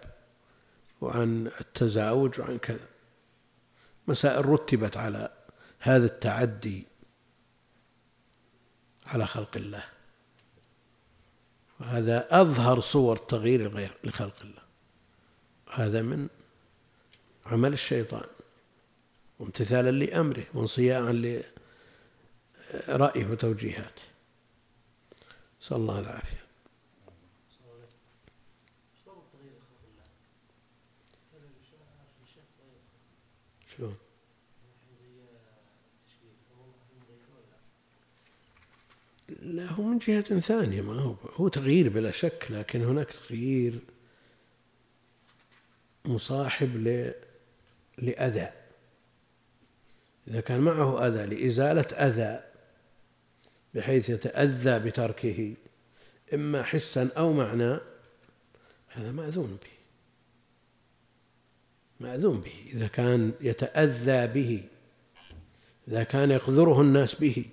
وعن 1.01 1.47
التزاوج 1.47 2.39
وعن 2.39 2.57
كذا. 2.57 2.87
مسائل 4.07 4.45
رتبت 4.45 4.97
على 4.97 5.31
هذا 5.79 6.05
التعدي 6.05 6.87
على 9.05 9.27
خلق 9.27 9.57
الله. 9.57 9.83
وهذا 11.79 12.41
أظهر 12.41 12.79
صور 12.79 13.17
تغيير 13.17 13.61
الغير 13.61 13.97
لخلق 14.03 14.35
الله. 14.41 14.61
هذا 15.71 16.01
من 16.01 16.27
عمل 17.45 17.73
الشيطان 17.73 18.27
وامتثالا 19.39 19.91
لأمره 19.91 20.43
وانصياعا 20.53 21.11
لرأيه 22.87 23.25
وتوجيهاته 23.25 24.03
نسأل 25.61 25.77
الله 25.77 25.99
العافية 25.99 26.41
شلون؟ 33.77 33.95
لا 39.41 39.71
هو 39.71 39.83
من 39.83 39.97
جهة 39.97 40.39
ثانية 40.39 40.81
ما 40.81 41.01
هو 41.01 41.15
هو 41.35 41.47
تغيير 41.47 41.89
بلا 41.89 42.11
شك 42.11 42.47
لكن 42.49 42.81
هناك 42.81 43.11
تغيير 43.11 43.79
مصاحب 46.05 46.75
ل 46.75 47.13
لأذى. 48.01 48.49
إذا 50.27 50.41
كان 50.41 50.61
معه 50.61 51.07
أذى 51.07 51.35
لإزالة 51.35 51.81
أذى 51.81 52.43
بحيث 53.73 54.09
يتأذى 54.09 54.79
بتركه 54.79 55.53
إما 56.33 56.63
حسا 56.63 57.09
أو 57.17 57.33
معنى 57.33 57.77
هذا 58.87 59.11
مأذون 59.11 59.57
به. 59.63 59.69
مأذون 61.99 62.41
به. 62.41 62.53
إذا 62.73 62.87
كان 62.87 63.31
يتأذى 63.41 64.27
به 64.27 64.63
إذا 65.87 66.03
كان 66.03 66.31
يقذره 66.31 66.81
الناس 66.81 67.15
به 67.15 67.45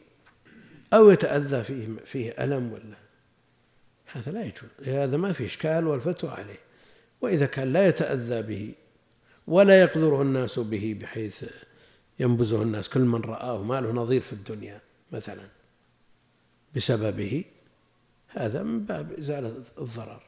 أو 0.92 1.10
يتأذى 1.10 1.64
فيه 1.64 1.88
فيه 2.04 2.30
ألم 2.30 2.72
ولا. 2.72 2.96
هذا 4.12 4.32
لا 4.32 4.44
يجوز. 4.44 4.88
هذا 4.88 5.16
ما 5.16 5.32
في 5.32 5.46
إشكال 5.46 5.86
والفتوى 5.86 6.30
عليه. 6.30 6.58
وإذا 7.20 7.46
كان 7.46 7.72
لا 7.72 7.88
يتأذى 7.88 8.42
به 8.42 8.74
ولا 9.48 9.80
يقذره 9.82 10.22
الناس 10.22 10.58
به 10.58 10.98
بحيث 11.00 11.44
ينبزه 12.18 12.62
الناس. 12.62 12.88
كل 12.88 13.00
من 13.00 13.20
رآه 13.20 13.62
ما 13.62 13.80
له 13.80 13.92
نظير 13.92 14.20
في 14.20 14.32
الدنيا 14.32 14.80
مثلا 15.12 15.48
بسببه 16.76 17.44
هذا 18.28 18.62
من 18.62 18.84
باب 18.84 19.12
إزالة 19.12 19.64
الضرر. 19.78 20.22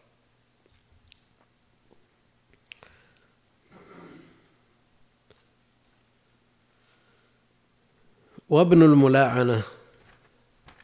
وابن 8.48 8.82
الملاعنة 8.82 9.62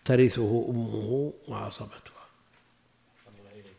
ترثه 0.04 0.66
أمه 0.68 1.32
وعصبتها 1.48 2.24
الله 3.38 3.50
إليك 3.52 3.76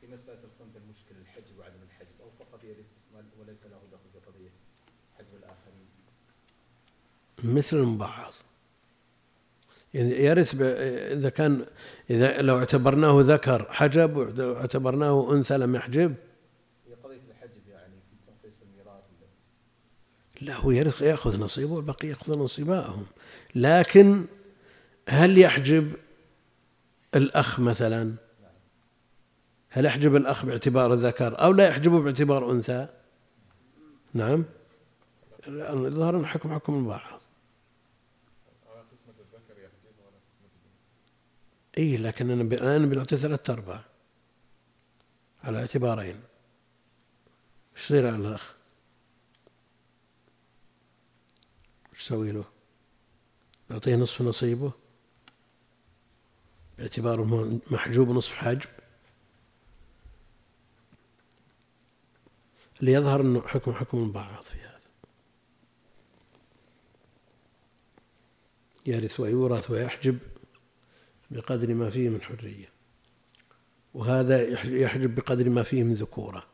في 0.00 0.06
مسألة 0.06 0.38
الخنثى 0.44 0.78
المشكلة 0.78 1.18
الحجب 1.18 1.58
وعدم 1.58 1.82
الحجب 1.86 2.16
أو 2.22 2.30
فقط 2.38 2.64
يرث 2.64 2.86
وليس 3.40 3.66
له 3.66 3.80
دخل 3.92 4.08
بقضية 4.14 4.50
حجب 5.18 5.34
الآخرين 5.36 5.88
مثل 7.44 7.76
المبعض 7.76 8.32
يعني 9.94 10.24
يرث 10.24 10.54
إذا 11.12 11.28
كان 11.28 11.66
إذا 12.10 12.42
لو 12.42 12.58
اعتبرناه 12.58 13.20
ذكر 13.20 13.66
حجب 13.70 14.16
ولو 14.16 14.56
اعتبرناه 14.56 15.32
أنثى 15.32 15.58
لم 15.58 15.74
يحجب. 15.74 16.14
قضية 17.04 17.20
الحجب 17.30 17.68
يعني 17.70 17.94
الميراث 18.62 19.02
لا 20.40 20.56
هو 20.56 20.70
يرث 20.70 21.02
يأخذ 21.02 21.40
نصيبه 21.40 21.72
والبقية 21.72 22.08
يأخذ 22.08 22.38
نصيبهم 22.38 23.06
لكن 23.54 24.26
هل 25.08 25.38
يحجب 25.38 25.92
الأخ 27.14 27.60
مثلا؟ 27.60 28.14
هل 29.68 29.84
يحجب 29.84 30.16
الأخ 30.16 30.44
باعتبار 30.44 30.94
ذكر 30.94 31.40
أو 31.40 31.52
لا 31.52 31.68
يحجبه 31.68 32.02
باعتبار 32.02 32.50
أنثى؟ 32.50 32.88
نعم. 34.14 34.44
الظاهر 35.48 36.16
أن 36.16 36.26
حكم 36.26 36.54
حكم 36.54 36.78
البعض 36.78 37.21
اي 41.78 41.96
لكن 41.96 42.30
أنا 42.30 42.76
أنا 42.76 42.86
بنعطي 42.86 43.16
ثلاث 43.16 43.50
أرباع 43.50 43.84
على 45.44 45.60
اعتبارين. 45.60 46.20
إيش 47.76 47.84
يصير 47.84 48.06
على 48.06 48.16
الأخ؟ 48.16 48.54
إيش 51.92 52.00
أسوي 52.00 52.32
له؟ 52.32 52.44
نعطيه 53.70 53.96
نصف 53.96 54.22
نصيبه؟ 54.22 54.72
باعتباره 56.78 57.60
محجوب 57.70 58.08
نصف 58.10 58.34
حجب 58.34 58.70
اللي 62.80 62.92
يظهر 62.92 63.20
إنه 63.20 63.48
حكم 63.48 63.72
حكم 63.72 64.04
البعض 64.04 64.44
في 64.44 64.58
هذا. 64.58 64.80
يرث 68.86 69.20
ويورث 69.20 69.70
ويحجب. 69.70 70.18
بقدر 71.32 71.74
ما 71.74 71.90
فيه 71.90 72.08
من 72.08 72.22
حرية 72.22 72.68
وهذا 73.94 74.42
يح- 74.42 74.64
يحجب 74.64 75.14
بقدر 75.14 75.48
ما 75.50 75.62
فيه 75.62 75.82
من 75.82 75.94
ذكورة. 75.94 76.46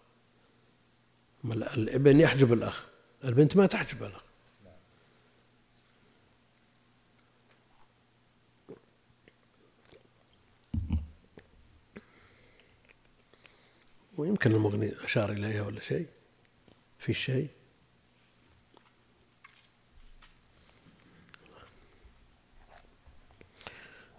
الابن 1.45 2.21
يحجب 2.21 2.53
الأخ 2.53 2.87
البنت 3.25 3.57
ما 3.57 3.67
تحجب 3.67 4.03
الأخ. 4.05 4.23
ويمكن 14.17 14.53
المغني 14.53 14.93
أشار 15.05 15.33
إليها 15.33 15.63
ولا 15.63 15.81
شيء 15.81 16.07
في 16.99 17.15
شيء. 17.15 17.49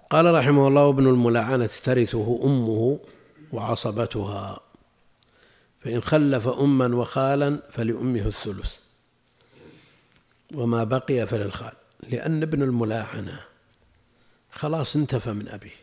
قال 0.09 0.33
رحمه 0.33 0.67
الله 0.67 0.85
وابن 0.85 1.07
الملاعنة 1.07 1.69
ترثه 1.83 2.39
أمه 2.43 2.99
وعصبتها. 3.51 4.59
فإن 5.79 6.01
خلف 6.01 6.47
أما 6.47 6.95
وخالا 6.95 7.59
فلأمه 7.71 8.27
الثلث. 8.27 8.75
وما 10.53 10.83
بقي 10.83 11.27
فللخال. 11.27 11.71
لأن 12.09 12.43
ابن 12.43 12.63
الملاعنة 12.63 13.45
خلاص 14.51 14.95
انتفى 14.95 15.33
من 15.33 15.47
أبيه. 15.47 15.75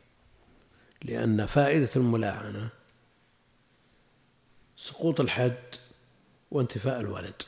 لأن 1.03 1.47
فائدة 1.47 1.91
الملاعنة 1.97 2.69
سقوط 4.77 5.21
الحد 5.21 5.65
وانتفاء 6.51 7.01
الولد. 7.01 7.43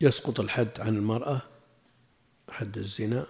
يسقط 0.00 0.40
الحد 0.40 0.80
عن 0.80 0.96
المرأة 0.96 1.42
حد 2.50 2.78
الزنا 2.78 3.26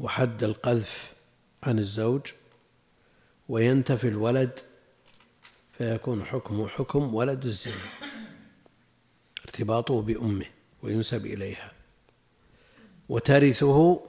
وحد 0.00 0.44
القذف 0.44 1.12
عن 1.62 1.78
الزوج 1.78 2.20
وينتفي 3.48 4.08
الولد 4.08 4.60
فيكون 5.72 6.24
حكمه 6.24 6.68
حكم 6.68 7.14
ولد 7.14 7.44
الزنا 7.44 7.84
ارتباطه 9.44 10.02
بأمه 10.02 10.46
وينسب 10.82 11.26
إليها. 11.26 11.72
وترثه 13.08 14.06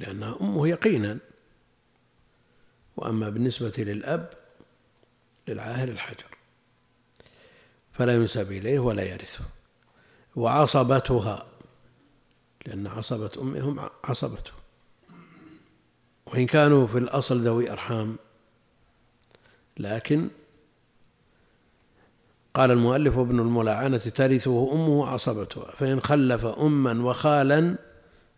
لأنها 0.00 0.36
أمه 0.40 0.68
يقينا. 0.68 1.18
وأما 2.96 3.28
بالنسبة 3.28 3.74
للأب 3.78 4.30
للعاهر 5.48 5.88
الحجر 5.88 6.36
فلا 7.92 8.14
ينسب 8.14 8.52
إليه 8.52 8.78
ولا 8.78 9.02
يرثه. 9.02 9.44
وعصبتها 10.36 11.46
لأن 12.66 12.86
عصبة 12.86 13.30
أمهم 13.38 13.90
عصبته. 14.04 14.63
وإن 16.26 16.46
كانوا 16.46 16.86
في 16.86 16.98
الأصل 16.98 17.40
ذوي 17.40 17.70
أرحام. 17.70 18.16
لكن 19.78 20.28
قال 22.54 22.70
المؤلف 22.70 23.18
ابن 23.18 23.40
الملاعنة 23.40 23.96
ترثه 23.98 24.72
أمه 24.72 25.06
عصبتها 25.06 25.70
فإن 25.70 26.00
خلف 26.00 26.46
أما 26.46 27.04
وخالا 27.04 27.76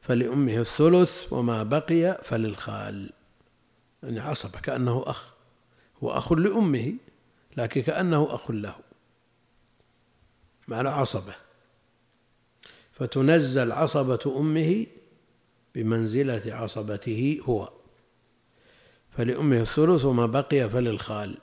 فلأمه 0.01 0.57
الثلث 0.57 1.33
وما 1.33 1.63
بقي 1.63 2.21
فللخال. 2.25 3.11
يعني 4.03 4.21
عصبة 4.21 4.61
كأنه 4.61 5.05
أخ 5.07 5.35
هو 6.03 6.11
أخ 6.11 6.33
لأمه 6.33 6.95
لكن 7.57 7.83
كأنه 7.83 8.35
أخ 8.35 8.51
له. 8.51 8.75
معنى 10.69 10.89
عصبة. 10.89 11.35
فتنزل 12.93 13.73
عصبة 13.73 14.35
أمه 14.37 14.87
بمنزلة 15.77 16.43
عصبته 16.47 17.41
هو. 17.49 17.73
فلأمه 19.11 19.61
الثلث 19.61 20.05
وما 20.05 20.27
بقي 20.27 20.71
فللخال. 20.71 21.39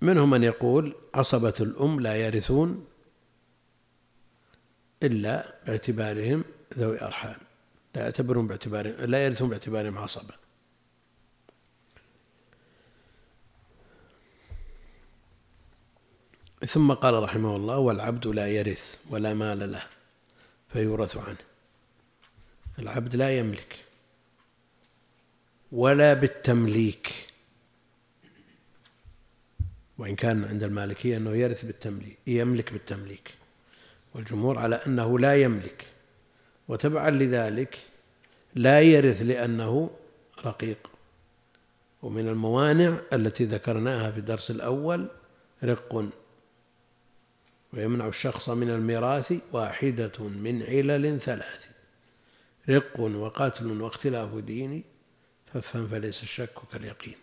منهم 0.00 0.30
من 0.30 0.44
يقول 0.44 0.94
عصبة 1.14 1.54
الأم 1.60 2.00
لا 2.00 2.16
يرثون 2.16 2.86
إلا 5.02 5.54
باعتبارهم 5.66 6.44
ذوي 6.78 7.02
أرحام. 7.02 7.36
لا 7.94 8.02
يعتبرون 8.02 8.46
باعتبارهم 8.46 8.94
لا 8.94 9.24
يرثون 9.24 9.48
باعتبارهم 9.48 9.98
عصبة. 9.98 10.34
ثم 16.66 16.92
قال 16.92 17.22
رحمه 17.22 17.56
الله 17.56 17.78
والعبد 17.78 18.26
لا 18.26 18.48
يرث 18.48 18.98
ولا 19.10 19.34
مال 19.34 19.72
له. 19.72 19.95
فيورث 20.76 21.16
عنه. 21.16 21.36
العبد 22.78 23.16
لا 23.16 23.38
يملك 23.38 23.76
ولا 25.72 26.14
بالتمليك. 26.14 27.12
وإن 29.98 30.16
كان 30.16 30.44
عند 30.44 30.62
المالكية 30.62 31.16
أنه 31.16 31.36
يرث 31.36 31.64
بالتمليك 31.64 32.18
يملك 32.26 32.72
بالتمليك. 32.72 33.34
والجمهور 34.14 34.58
على 34.58 34.76
أنه 34.76 35.18
لا 35.18 35.36
يملك. 35.36 35.86
وتبعا 36.68 37.10
لذلك 37.10 37.78
لا 38.54 38.80
يرث 38.80 39.22
لأنه 39.22 39.90
رقيق. 40.44 40.90
ومن 42.02 42.28
الموانع 42.28 42.96
التي 43.12 43.44
ذكرناها 43.44 44.10
في 44.10 44.18
الدرس 44.18 44.50
الأول 44.50 45.08
رق 45.64 46.08
ويمنع 47.76 48.08
الشخص 48.08 48.48
من 48.48 48.70
الميراث 48.70 49.32
واحدة 49.52 50.12
من 50.18 50.62
علل 50.62 51.20
ثلاث 51.20 51.66
رق 52.68 53.00
وقتل 53.00 53.82
واختلاف 53.82 54.34
دين 54.34 54.84
فافهم 55.54 55.88
فليس 55.88 56.22
الشك 56.22 56.54
كاليقين. 56.72 57.16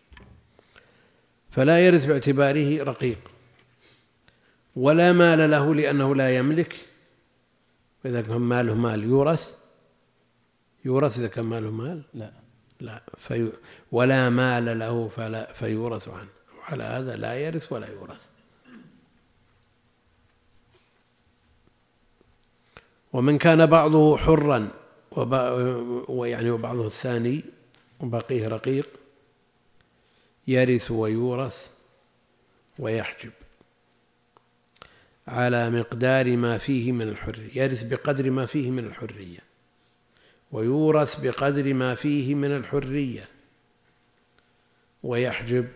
فلا 1.52 1.80
يرث 1.88 2.06
باعتباره 2.06 2.84
رقيق 2.84 3.20
ولا 4.76 5.12
مال 5.12 5.52
له 5.52 5.76
لأنه 5.76 6.16
لا 6.16 6.38
يملك. 6.38 6.76
فإذا 8.04 8.22
كان 8.22 8.38
ماله 8.38 8.74
مال 8.74 9.04
يورث 9.04 9.56
يورث 10.86 11.20
إذا 11.20 11.28
كان 11.28 11.46
ماله 11.46 11.72
مال؟ 11.72 12.02
لا. 12.14 12.32
لا. 12.80 13.04
في 13.18 13.52
ولا 13.92 14.30
مال 14.30 14.80
له 14.80 15.08
فلا 15.08 15.54
فيورث 15.54 16.08
عنه. 16.08 16.30
وعلى 16.60 16.84
هذا 16.84 17.16
لا 17.16 17.34
يرث 17.34 17.74
ولا 17.74 17.88
يورث. 17.88 18.33
ومن 23.14 23.38
كان 23.38 23.66
بعضه 23.66 24.18
حرا 24.18 24.72
ويعني 26.08 26.50
وبعضه 26.50 26.88
الثاني 26.88 27.44
وبقيه 28.00 28.48
رقيق 28.48 28.90
يرث 30.48 30.92
ويورث 30.92 31.72
ويحجب 32.80 33.32
على 35.28 35.70
مقدار 35.70 36.38
ما 36.38 36.58
فيه 36.58 36.92
من 36.92 37.08
الحرية 37.08 37.62
يرث 37.64 37.84
بقدر 37.84 38.30
ما 38.30 38.46
فيه 38.46 38.72
من 38.72 38.86
الحرية 38.86 39.40
ويورث 40.52 41.20
بقدر 41.20 41.74
ما 41.74 41.96
فيه 41.96 42.36
من 42.36 42.56
الحرية 42.56 43.30
ويحجب 45.04 45.68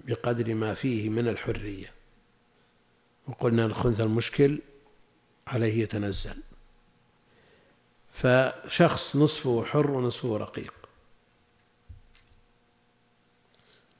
بقدر 0.00 0.54
ما 0.54 0.74
فيه 0.74 1.08
من 1.08 1.28
الحرية. 1.28 1.92
وقلنا 3.28 3.64
الخنث 3.66 4.00
المشكل 4.00 4.58
عليه 5.46 5.82
يتنزل. 5.82 6.36
فشخص 8.12 9.16
نصفه 9.16 9.64
حر 9.64 9.90
ونصفه 9.90 10.36
رقيق. 10.36 10.74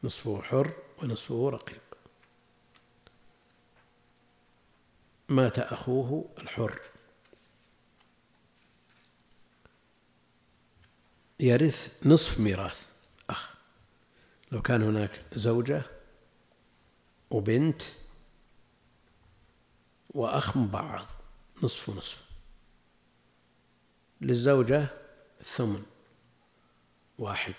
نصفه 0.04 0.42
حر 0.42 0.72
ونصفه 1.02 1.50
رقيق. 1.50 1.82
مات 5.28 5.58
أخوه 5.58 6.28
الحر. 6.38 6.80
يرث 11.40 12.06
نصف 12.06 12.40
ميراث 12.40 12.90
أخ. 13.30 13.54
لو 14.52 14.62
كان 14.62 14.82
هناك 14.82 15.24
زوجة 15.32 15.82
وبنت 17.30 17.82
وأخ 20.10 20.56
مبعض 20.56 21.06
نصف 21.62 21.88
ونصف. 21.88 22.31
للزوجة 24.22 24.86
الثمن 25.40 25.82
واحد 27.18 27.54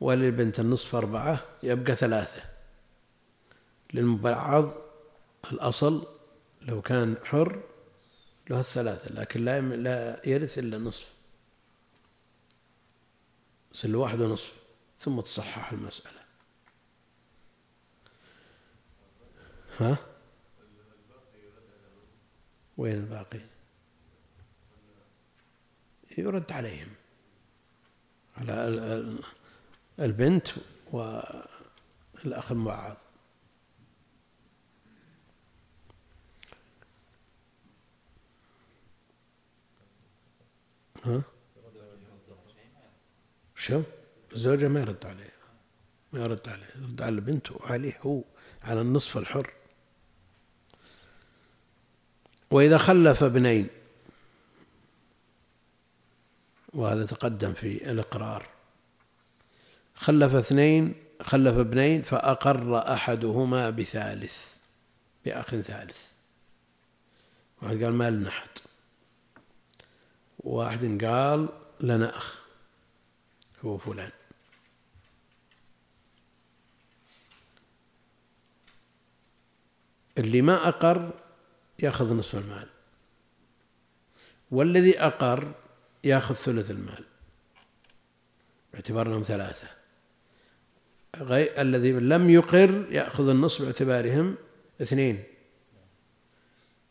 وللبنت 0.00 0.60
النصف 0.60 0.94
أربعة 0.94 1.44
يبقى 1.62 1.96
ثلاثة. 1.96 2.42
للمبعض 3.94 4.72
الأصل 5.52 6.06
لو 6.62 6.82
كان 6.82 7.16
حر 7.24 7.62
له 8.50 8.60
الثلاثة 8.60 9.12
لكن 9.12 9.44
لا 9.44 9.60
لا 9.60 10.28
يرث 10.28 10.58
إلا 10.58 10.78
نصف. 10.78 11.14
يصير 13.74 13.96
واحد 13.96 14.20
ونصف 14.20 14.54
ثم 14.98 15.20
تصحح 15.20 15.72
المسألة. 15.72 16.20
ها؟ 19.78 19.98
وين 22.76 22.94
الباقي؟ 22.94 23.40
يرد 26.18 26.52
عليهم. 26.52 26.88
على 28.36 29.18
البنت 30.00 30.48
والأخ 30.92 32.52
الموعظ 32.52 32.96
ها؟ 41.04 41.22
شو؟ 43.56 43.82
الزوجة 44.32 44.68
ما 44.68 44.80
يرد 44.80 45.06
عليه. 45.06 45.30
ما 46.12 46.20
يرد 46.20 46.48
عليه. 46.48 46.66
يرد 46.76 47.02
على 47.02 47.14
البنت 47.14 47.50
وعليه 47.50 47.98
هو 48.02 48.22
على 48.62 48.80
النصف 48.80 49.18
الحر. 49.18 49.52
وإذا 52.50 52.78
خلف 52.78 53.22
ابنين 53.22 53.68
وهذا 56.74 57.06
تقدم 57.06 57.52
في 57.52 57.90
الإقرار. 57.90 58.46
خلف 59.94 60.34
اثنين 60.34 60.94
خلف 61.22 61.58
ابنين 61.58 62.02
فأقر 62.02 62.92
أحدهما 62.92 63.70
بثالث 63.70 64.54
بأخ 65.24 65.50
ثالث. 65.50 65.98
واحد 67.62 67.84
قال 67.84 67.92
ما 67.92 68.10
لنا 68.10 68.28
أحد. 68.28 68.48
واحد 70.38 71.04
قال 71.04 71.48
لنا 71.80 72.16
أخ 72.16 72.40
هو 73.64 73.78
فلان. 73.78 74.10
اللي 80.18 80.42
ما 80.42 80.68
أقر 80.68 81.10
يأخذ 81.78 82.14
نصف 82.14 82.34
المال. 82.34 82.68
والذي 84.50 85.00
أقر 85.00 85.52
ياخذ 86.04 86.34
ثلث 86.34 86.70
المال. 86.70 87.04
باعتبار 88.72 89.06
انهم 89.06 89.22
ثلاثة. 89.22 89.68
غير 91.16 91.60
الذي 91.60 91.92
لم 91.92 92.30
يقر 92.30 92.86
يأخذ 92.90 93.28
النصف 93.28 93.62
باعتبارهم 93.62 94.36
اثنين. 94.82 95.24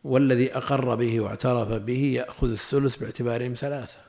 والذي 0.04 0.58
أقر 0.58 0.96
به 0.96 1.20
واعترف 1.20 1.68
به 1.68 2.04
يأخذ 2.16 2.52
الثلث 2.52 2.98
باعتبارهم 2.98 3.54
ثلاثة. 3.54 4.00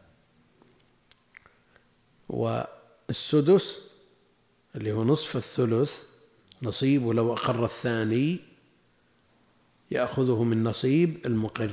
والسدس 2.28 3.78
اللي 4.76 4.92
هو 4.92 5.04
نصف 5.04 5.36
الثلث 5.36 6.02
نصيب 6.62 7.04
ولو 7.04 7.32
أقر 7.32 7.64
الثاني 7.64 8.38
يأخذه 9.90 10.42
من 10.42 10.64
نصيب 10.64 11.26
المقر. 11.26 11.70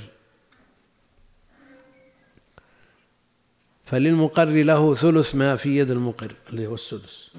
فللمقر 3.88 4.46
له 4.46 4.94
ثلث 4.96 5.36
ما 5.36 5.56
في 5.56 5.78
يد 5.78 5.92
المقر 5.92 6.36
اللي 6.50 6.68
هو 6.68 6.74
السدس. 6.74 7.32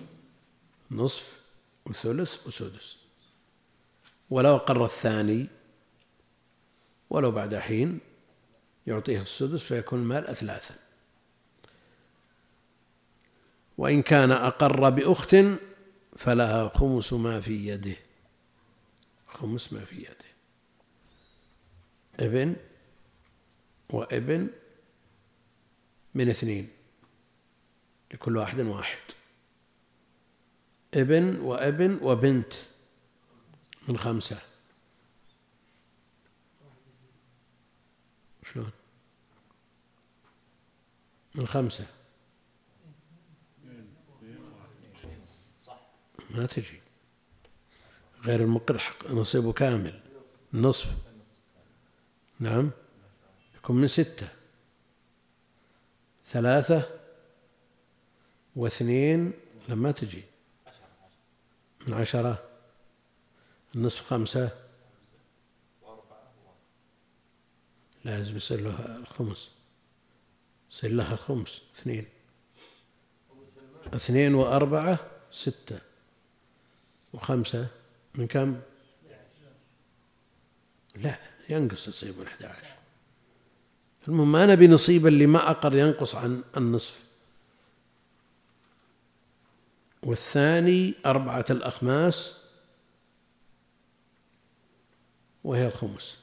نصف 0.90 1.38
وثلث 1.86 2.46
وسدس. 2.46 2.96
ولو 4.30 4.56
أقر 4.56 4.84
الثاني 4.84 5.46
ولو 7.10 7.30
بعد 7.30 7.54
حين 7.56 8.00
يعطيه 8.86 9.22
السدس 9.22 9.62
فيكون 9.62 9.98
المال 9.98 10.26
أثلاثا. 10.26 10.74
وإن 13.78 14.02
كان 14.02 14.32
أقر 14.32 14.90
بأخت 14.90 15.36
فلها 16.16 16.68
خمس 16.68 17.12
ما 17.12 17.40
في 17.40 17.68
يده. 17.68 17.96
خمس 19.28 19.72
ما 19.72 19.84
في 19.84 19.96
يده. 19.96 20.28
ابن 22.20 22.56
وابن 23.90 24.48
من 26.14 26.28
اثنين. 26.28 26.68
لكل 28.12 28.36
واحد 28.36 28.60
واحد. 28.60 28.98
ابن 30.94 31.40
وابن 31.40 31.98
وبنت 32.02 32.52
من 33.88 33.98
خمسة. 33.98 34.38
شلون؟ 38.52 38.70
من 41.34 41.46
خمسة. 41.46 41.86
ما 46.30 46.46
تجي. 46.46 46.80
غير 48.22 48.40
المقر 48.40 48.78
حق 48.78 49.10
نصيبه 49.10 49.52
كامل. 49.52 50.00
نصف. 50.52 50.92
نعم؟ 52.40 52.70
يكون 53.56 53.76
من 53.76 53.88
ستة. 53.88 54.37
ثلاثة 56.28 56.98
واثنين 58.56 59.32
لما 59.68 59.92
تجي. 59.92 60.22
من 61.86 61.94
عشرة 61.94 62.44
النصف 63.74 64.06
خمسة. 64.06 64.50
لازم 68.04 68.36
يصير 68.36 68.60
له 68.60 68.96
الخمس. 68.96 69.50
يصير 70.70 70.90
لها 70.90 71.12
الخمس 71.12 71.62
اثنين. 71.78 72.06
اثنين 73.94 74.34
وأربعة 74.34 74.98
ستة. 75.32 75.78
وخمسة 77.12 77.66
من 78.14 78.26
كم؟ 78.26 78.60
لا 80.94 81.18
ينقص 81.48 81.88
يصيب 81.88 82.18
من 82.18 82.26
11 82.26 82.77
المهم 84.08 84.32
ما 84.32 84.46
نبي 84.46 84.66
نصيب 84.66 85.06
اللي 85.06 85.26
ما 85.26 85.50
أقر 85.50 85.76
ينقص 85.76 86.14
عن 86.14 86.42
النصف 86.56 87.00
والثاني 90.02 90.94
أربعة 91.06 91.44
الأخماس 91.50 92.36
وهي 95.44 95.66
الخمس 95.66 96.18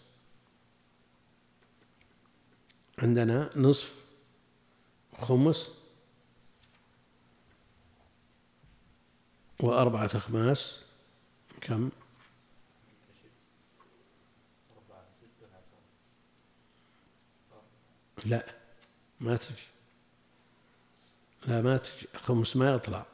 عندنا 3.00 3.50
نصف 3.56 3.94
خمس 5.22 5.70
وأربعة 9.60 10.10
أخماس 10.14 10.80
كم؟ 11.62 11.90
لا 18.26 18.46
ما 19.20 19.36
تجي. 19.36 19.68
لا 21.48 21.62
ما 21.62 21.78
تجي. 21.78 22.08
الخمس 22.16 22.56
ما 22.56 22.70
يطلع. 22.70 23.06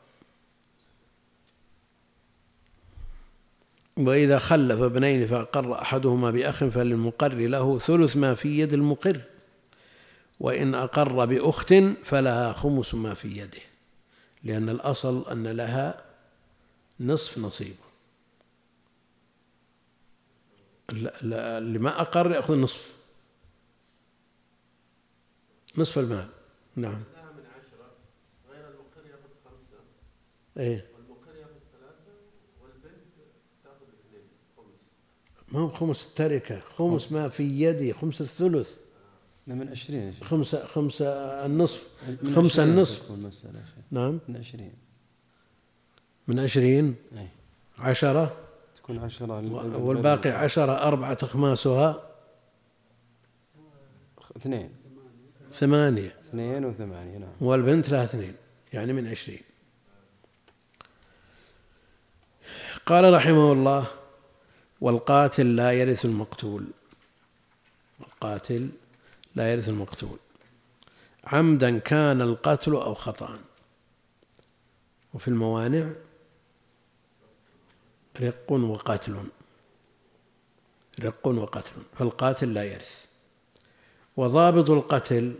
وإذا 3.97 4.39
خلف 4.39 4.81
ابنين 4.81 5.27
فأقر 5.27 5.81
أحدهما 5.81 6.31
بأخ 6.31 6.63
فللمقر 6.63 7.33
له 7.33 7.79
ثلث 7.79 8.15
ما 8.17 8.35
في 8.35 8.59
يد 8.59 8.73
المقر. 8.73 9.21
وإن 10.39 10.75
أقر 10.75 11.25
بأخت 11.25 11.73
فلها 12.03 12.53
خمس 12.53 12.93
ما 12.93 13.13
في 13.13 13.27
يده. 13.37 13.61
لأن 14.43 14.69
الأصل 14.69 15.29
أن 15.31 15.47
لها 15.47 16.05
نصف 16.99 17.37
نصيب. 17.37 17.75
اللي 20.91 21.79
ما 21.79 22.01
أقر 22.01 22.31
يأخذ 22.31 22.55
نصف. 22.55 23.00
نصف 25.77 25.99
المال. 25.99 26.27
نعم. 26.75 26.93
من 26.93 27.45
عشرة 27.45 27.87
غير 28.49 28.65
المقر 28.67 29.05
يأخذ 29.05 29.29
خمسة 29.45 29.83
إيه. 30.57 30.85
والمقر 30.95 31.35
يأخذ 31.39 31.59
ثلاثة 31.73 32.11
والبنت 32.61 33.13
تأخذ 33.63 33.75
اثنين 33.75 34.23
خمس. 34.57 34.79
ما 35.51 35.59
هو 35.59 35.69
خمس 35.69 36.05
التركة؟ 36.05 36.59
خمس 36.59 37.11
ما 37.11 37.29
في 37.29 37.43
يدي 37.43 37.93
خمس 37.93 38.21
الثلث. 38.21 38.81
من 39.47 39.69
عشرين 39.69 40.13
خمسة 40.23 40.65
خمسة 40.65 41.05
النصف. 41.45 41.87
خمسة 42.35 42.63
النصف. 42.63 43.11
نعم. 43.91 44.19
من 44.27 44.37
عشرين. 44.37 44.73
من 46.27 46.39
عشرين؟ 46.39 46.95
أي. 47.17 47.27
عشرة؟ 47.79 48.37
تكون 48.75 48.97
عشرة 48.97 49.53
والباقي 49.77 50.29
عشرة 50.29 50.71
أربعة 50.71 51.17
أخماسها 51.23 52.03
اثنين. 54.37 54.80
ثمانية. 55.53 56.15
اثنين 56.21 56.65
وثمانية 56.65 57.17
نعم. 57.17 57.33
والبنت 57.41 57.89
لها 57.89 58.03
اثنين 58.03 58.35
يعني 58.73 58.93
من 58.93 59.07
عشرين. 59.07 59.41
قال 62.85 63.13
رحمه 63.13 63.51
الله 63.51 63.87
والقاتل 64.81 65.55
لا 65.55 65.71
يرث 65.71 66.05
المقتول. 66.05 66.67
القاتل 67.99 68.69
لا 69.35 69.51
يرث 69.51 69.69
المقتول. 69.69 70.19
عمدا 71.23 71.79
كان 71.79 72.21
القتل 72.21 72.71
أو 72.71 72.93
خطأ. 72.93 73.39
وفي 75.13 75.27
الموانع 75.27 75.91
رق 78.21 78.51
وقتل. 78.51 79.23
رق 81.01 81.27
وقتل. 81.27 81.81
فالقاتل 81.97 82.53
لا 82.53 82.63
يرث. 82.63 83.10
وضابط 84.17 84.69
القتل 84.69 85.35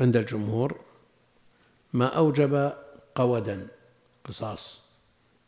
عند 0.00 0.16
الجمهور 0.16 0.80
ما 1.92 2.06
أوجب 2.06 2.72
قودا 3.14 3.66
قصاص 4.24 4.82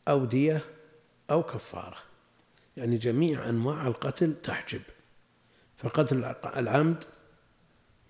أو 0.08 0.24
دية 0.24 0.64
أو 1.30 1.42
كفارة. 1.42 1.98
يعني 2.76 2.96
جميع 2.98 3.48
أنواع 3.48 3.86
القتل 3.86 4.34
تحجب. 4.42 4.82
فقتل 5.78 6.34
العمد 6.56 7.04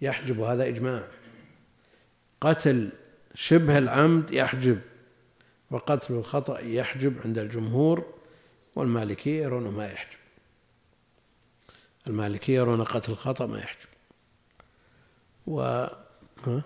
يحجب 0.01 0.41
هذا 0.41 0.67
إجماع. 0.69 1.09
قتل 2.41 2.91
شبه 3.35 3.79
العمد 3.79 4.31
يحجب 4.31 4.81
وقتل 5.71 6.15
الخطأ 6.15 6.59
يحجب 6.59 7.15
عند 7.25 7.39
الجمهور 7.39 8.15
والمالكية 8.77 9.43
يرون 9.43 9.69
ما 9.69 9.87
يحجب. 9.87 10.19
المالكية 12.07 12.55
يرون 12.55 12.85
قتل 12.85 13.13
الخطأ 13.13 13.47
ما 13.47 13.59
يحجب. 13.59 13.89
و 15.47 15.61
ها؟ 16.47 16.65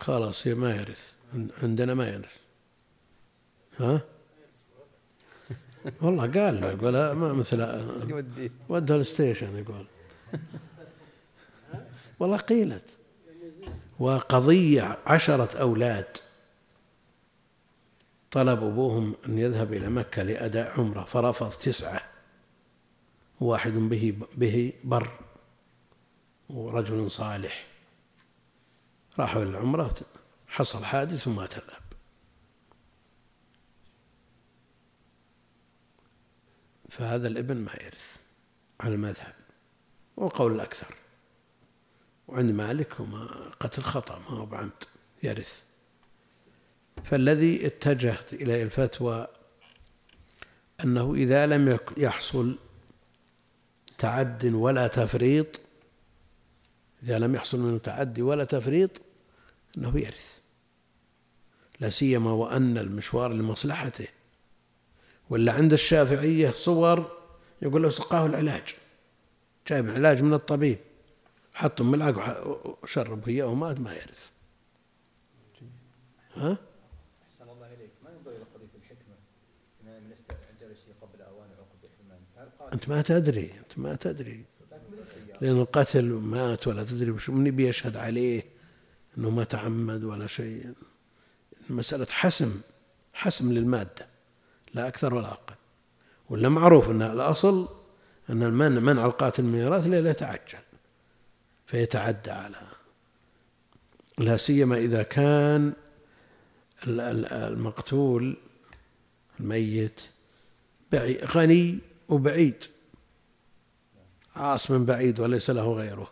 خلاص 0.00 0.46
ما 0.46 0.74
يرث. 0.74 1.12
عندنا 1.62 1.94
ما 1.94 2.08
يرث. 2.08 2.36
ها؟ 3.78 4.00
والله 6.02 6.22
قال 6.22 6.60
له 6.60 6.70
يقول 6.70 7.12
ما 7.12 7.32
مثل 7.32 7.60
ودها 8.68 8.96
الستيشن 8.96 9.58
يقول. 9.58 9.86
والله 12.20 12.36
قيلت. 12.36 12.84
وقضية 13.98 14.98
عشرة 15.06 15.58
أولاد. 15.58 16.16
طلب 18.30 18.64
أبوهم 18.64 19.14
أن 19.26 19.38
يذهب 19.38 19.72
إلى 19.72 19.88
مكة 19.88 20.22
لأداء 20.22 20.80
عمرة 20.80 21.04
فرفض 21.04 21.50
تسعة. 21.50 22.09
واحد 23.40 23.72
به 23.72 24.16
به 24.36 24.72
بر 24.84 25.10
ورجل 26.50 27.10
صالح. 27.10 27.66
راحوا 29.18 29.42
إلى 29.42 29.50
العمرة 29.50 29.94
حصل 30.48 30.84
حادث 30.84 31.28
ومات 31.28 31.58
الأب 31.58 31.82
فهذا 36.88 37.28
الابن 37.28 37.56
ما 37.56 37.72
يرث 37.72 38.16
على 38.80 38.94
المذهب 38.94 39.34
وقول 40.16 40.54
الأكثر. 40.54 40.94
وعند 42.28 42.50
مالك 42.50 42.94
هو 42.94 43.26
قتل 43.60 43.82
خطأ 43.82 44.18
ما 44.18 44.28
هو 44.28 44.46
بعمد 44.46 44.84
يرث. 45.22 45.62
فالذي 47.04 47.66
اتجهت 47.66 48.32
إليه 48.32 48.62
الفتوى 48.62 49.26
أنه 50.84 51.14
إذا 51.14 51.46
لم 51.46 51.78
يحصل 51.96 52.58
تعد 54.00 54.44
ولا 54.44 54.86
تفريط 54.86 55.60
إذا 57.02 57.18
لم 57.18 57.34
يحصل 57.34 57.60
منه 57.60 57.78
تعدي 57.78 58.22
ولا 58.22 58.44
تفريط 58.44 58.90
أنه 59.78 59.98
يرث. 59.98 60.38
لا 61.80 61.90
سيما 61.90 62.32
وأن 62.32 62.78
المشوار 62.78 63.32
لمصلحته. 63.32 64.08
ولا 65.30 65.52
عند 65.52 65.72
الشافعية 65.72 66.50
صور 66.50 67.20
يقول 67.62 67.82
له 67.82 67.90
سقاه 67.90 68.26
العلاج. 68.26 68.74
جايب 69.68 69.90
علاج 69.90 70.22
من 70.22 70.34
الطبيب. 70.34 70.78
حط 71.54 71.82
ملعق 71.82 72.46
وشرب 72.82 73.28
إياه 73.28 73.46
ومات 73.46 73.80
ما 73.80 73.94
يرث. 73.94 74.30
ها؟ 76.34 76.56
أحسن 77.22 77.50
الله 77.50 77.66
إليك. 77.66 77.90
ما 78.04 78.10
ينظر 78.10 78.30
إلى 78.30 78.44
قضية 78.54 78.74
الحكمة؟ 78.76 79.14
من 79.84 80.12
الشيء 80.70 80.94
قبل 81.02 81.22
أوان 81.22 81.50
أنت 82.72 82.88
ما 82.88 83.02
تدري. 83.02 83.59
ما 83.82 83.94
تدري. 83.94 84.44
لأن 85.40 85.56
القتل 85.56 86.04
مات 86.04 86.66
ولا 86.68 86.82
تدري 86.82 87.10
وش 87.10 87.30
من 87.30 87.46
يبي 87.46 87.68
يشهد 87.68 87.96
عليه 87.96 88.44
أنه 89.18 89.30
ما 89.30 89.44
تعمد 89.44 90.04
ولا 90.04 90.26
شيء. 90.26 90.74
مسألة 91.70 92.06
حسم 92.10 92.60
حسم 93.12 93.52
للمادة 93.52 94.06
لا 94.74 94.88
أكثر 94.88 95.14
ولا 95.14 95.28
أقل. 95.28 95.54
ولا 96.30 96.48
معروف 96.48 96.90
أن 96.90 97.02
الأصل 97.02 97.68
أن 98.30 98.42
المنع 98.42 98.80
منع 98.80 99.06
القاتل 99.06 99.42
من 99.42 99.54
الميراث 99.54 99.86
لا 99.86 100.10
يتعجل 100.10 100.58
فيتعدى 101.66 102.30
على. 102.30 102.56
لا 104.18 104.36
سيما 104.36 104.76
إذا 104.76 105.02
كان 105.02 105.72
المقتول 106.86 108.36
الميت 109.40 110.00
غني 111.24 111.78
وبعيد. 112.08 112.64
عاص 114.36 114.70
من 114.70 114.84
بعيد 114.84 115.20
وليس 115.20 115.50
له 115.50 115.72
غيره. 115.72 116.10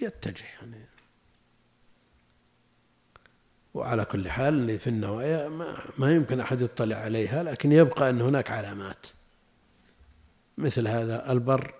يتجه 0.00 0.44
يعني. 0.44 0.86
وعلى 3.74 4.04
كل 4.04 4.30
حال 4.30 4.78
في 4.78 4.86
النوايا 4.86 5.48
ما, 5.48 5.78
ما 5.98 6.14
يمكن 6.14 6.40
أحد 6.40 6.60
يطلع 6.60 6.96
عليها 6.96 7.42
لكن 7.42 7.72
يبقى 7.72 8.10
أن 8.10 8.20
هناك 8.20 8.50
علامات. 8.50 9.06
مثل 10.58 10.88
هذا 10.88 11.32
البر 11.32 11.74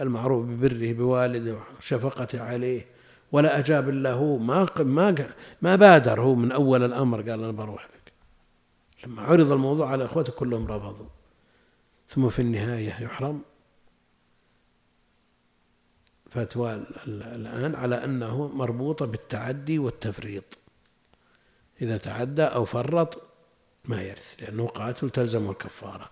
المعروف 0.00 0.46
ببره 0.46 0.92
بوالده 0.92 1.58
وشفقته 1.78 2.42
عليه. 2.42 2.86
ولا 3.32 3.58
أجاب 3.58 3.88
له 3.88 4.36
ما 4.36 4.66
ما 4.78 5.26
ما 5.62 5.76
بادر 5.76 6.20
هو 6.20 6.34
من 6.34 6.52
أول 6.52 6.84
الأمر. 6.84 7.30
قال 7.30 7.44
أنا 7.44 7.52
بروح 7.52 7.84
لك 7.84 8.12
لما 9.04 9.22
عرض 9.22 9.52
الموضوع 9.52 9.90
على 9.90 10.04
إخوته 10.04 10.32
كلهم 10.32 10.66
رفضوا. 10.66 11.06
ثم 12.08 12.28
في 12.28 12.42
النهاية 12.42 13.02
يحرم. 13.02 13.42
فتوى 16.36 16.74
الآن 17.06 17.74
على 17.74 18.04
أنه 18.04 18.48
مربوطة 18.48 19.06
بالتعدي 19.06 19.78
والتفريط. 19.78 20.44
إذا 21.82 21.96
تعدى 21.96 22.42
أو 22.42 22.64
فرط 22.64 23.22
ما 23.84 24.02
يرث 24.02 24.42
لأنه 24.42 24.66
قاتل 24.66 25.10
تلزمه 25.10 25.50
الكفارة. 25.50 26.10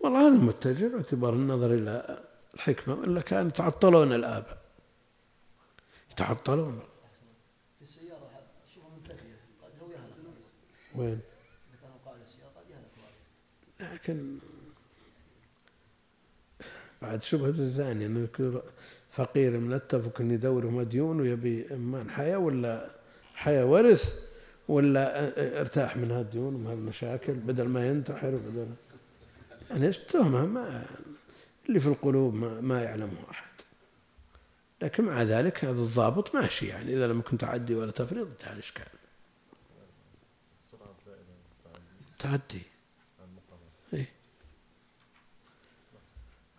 والله 0.00 0.20
هذا 0.20 0.34
المتجه 0.36 0.86
باعتبار 0.86 1.32
النظر 1.32 1.74
إلى 1.74 2.24
الحكمة 2.54 2.94
وإلا 2.94 3.20
كان 3.20 3.48
يتعطلون 3.48 4.12
الآباء 4.12 4.58
يتعطلون. 6.10 6.80
في 7.78 7.82
السيارة 7.82 8.30
منتهية 8.96 9.40
قد 9.62 9.72
هو 9.82 9.90
يهلك 9.90 10.14
وين؟ 10.96 11.20
لكن 13.80 14.38
بعد 17.04 17.22
شبهة 17.22 17.48
الثانية 17.48 18.06
انه 18.06 18.24
يكون 18.24 18.60
فقير 19.10 19.58
منتفق 19.58 20.20
ان 20.20 20.30
يدوره 20.30 20.66
مديون 20.66 21.20
ويبي 21.20 21.66
اما 21.74 22.10
حياة 22.10 22.38
ولا 22.38 22.90
حياة 23.34 23.64
ورث 23.64 24.24
ولا 24.68 25.32
إرتاح 25.60 25.96
من 25.96 26.10
هالديون 26.10 26.54
ومن 26.54 26.66
هالمشاكل 26.66 27.32
بدل 27.32 27.68
ما 27.68 27.88
ينتحر 27.88 28.34
وبدل 28.34 28.66
يعني 29.70 29.86
إيش 29.86 29.98
تهمة؟ 29.98 30.46
ما 30.46 30.84
اللي 31.68 31.80
في 31.80 31.86
القلوب 31.86 32.34
ما, 32.34 32.60
ما 32.60 32.82
يعلمه 32.82 33.30
أحد. 33.30 33.46
لكن 34.82 35.04
مع 35.04 35.22
ذلك 35.22 35.64
هذا 35.64 35.80
الضابط 35.80 36.34
ماشي 36.34 36.66
يعني 36.66 36.94
إذا 36.94 37.06
لم 37.06 37.18
يكن 37.18 37.38
تعدي 37.38 37.74
ولا 37.74 37.90
تفريط 37.90 38.26
انتهى 38.26 38.52
الاشكال 38.52 38.86
تعدي. 42.18 42.62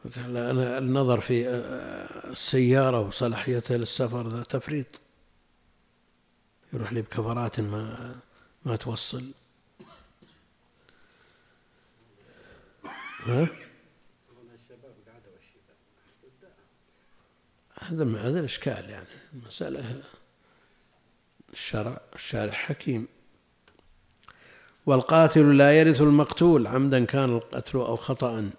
مثلا 0.05 0.51
أنا 0.51 0.77
النظر 0.77 1.19
في 1.19 1.49
السيارة 2.31 2.99
وصلاحيتها 2.99 3.77
للسفر 3.77 4.27
ذا 4.27 4.43
تفريط. 4.43 4.87
يروح 6.73 6.93
لي 6.93 7.01
بكفرات 7.01 7.59
ما 7.59 8.15
ما 8.65 8.75
توصل. 8.75 9.23
ها؟ 13.19 13.47
هذا 17.79 18.03
هذا 18.03 18.39
الإشكال 18.39 18.89
يعني 18.89 19.07
المسألة 19.33 20.03
الشرع 21.53 22.01
الشارع 22.15 22.51
حكيم. 22.51 23.07
والقاتل 24.85 25.57
لا 25.57 25.79
يرث 25.79 26.01
المقتول 26.01 26.67
عمدا 26.67 27.05
كان 27.05 27.29
القتل 27.29 27.77
أو 27.77 27.95
خطأ. 27.95 28.51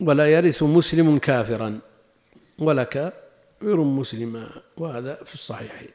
ولا 0.00 0.26
يرث 0.26 0.62
مسلم 0.62 1.18
كافرا 1.18 1.80
ولا 2.58 2.84
كافر 2.84 3.76
مسلما 3.76 4.62
وهذا 4.76 5.24
في 5.24 5.34
الصحيحين 5.34 5.90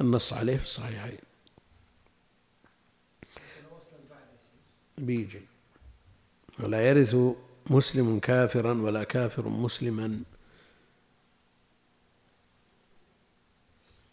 النص 0.00 0.32
عليه 0.32 0.56
في 0.56 0.64
الصحيحين. 0.64 1.18
بيجي. 4.98 5.40
ولا 6.60 6.88
يرث 6.88 7.16
مسلم 7.70 8.18
كافرا 8.18 8.72
ولا 8.82 9.04
كافر 9.04 9.48
مسلما. 9.48 10.20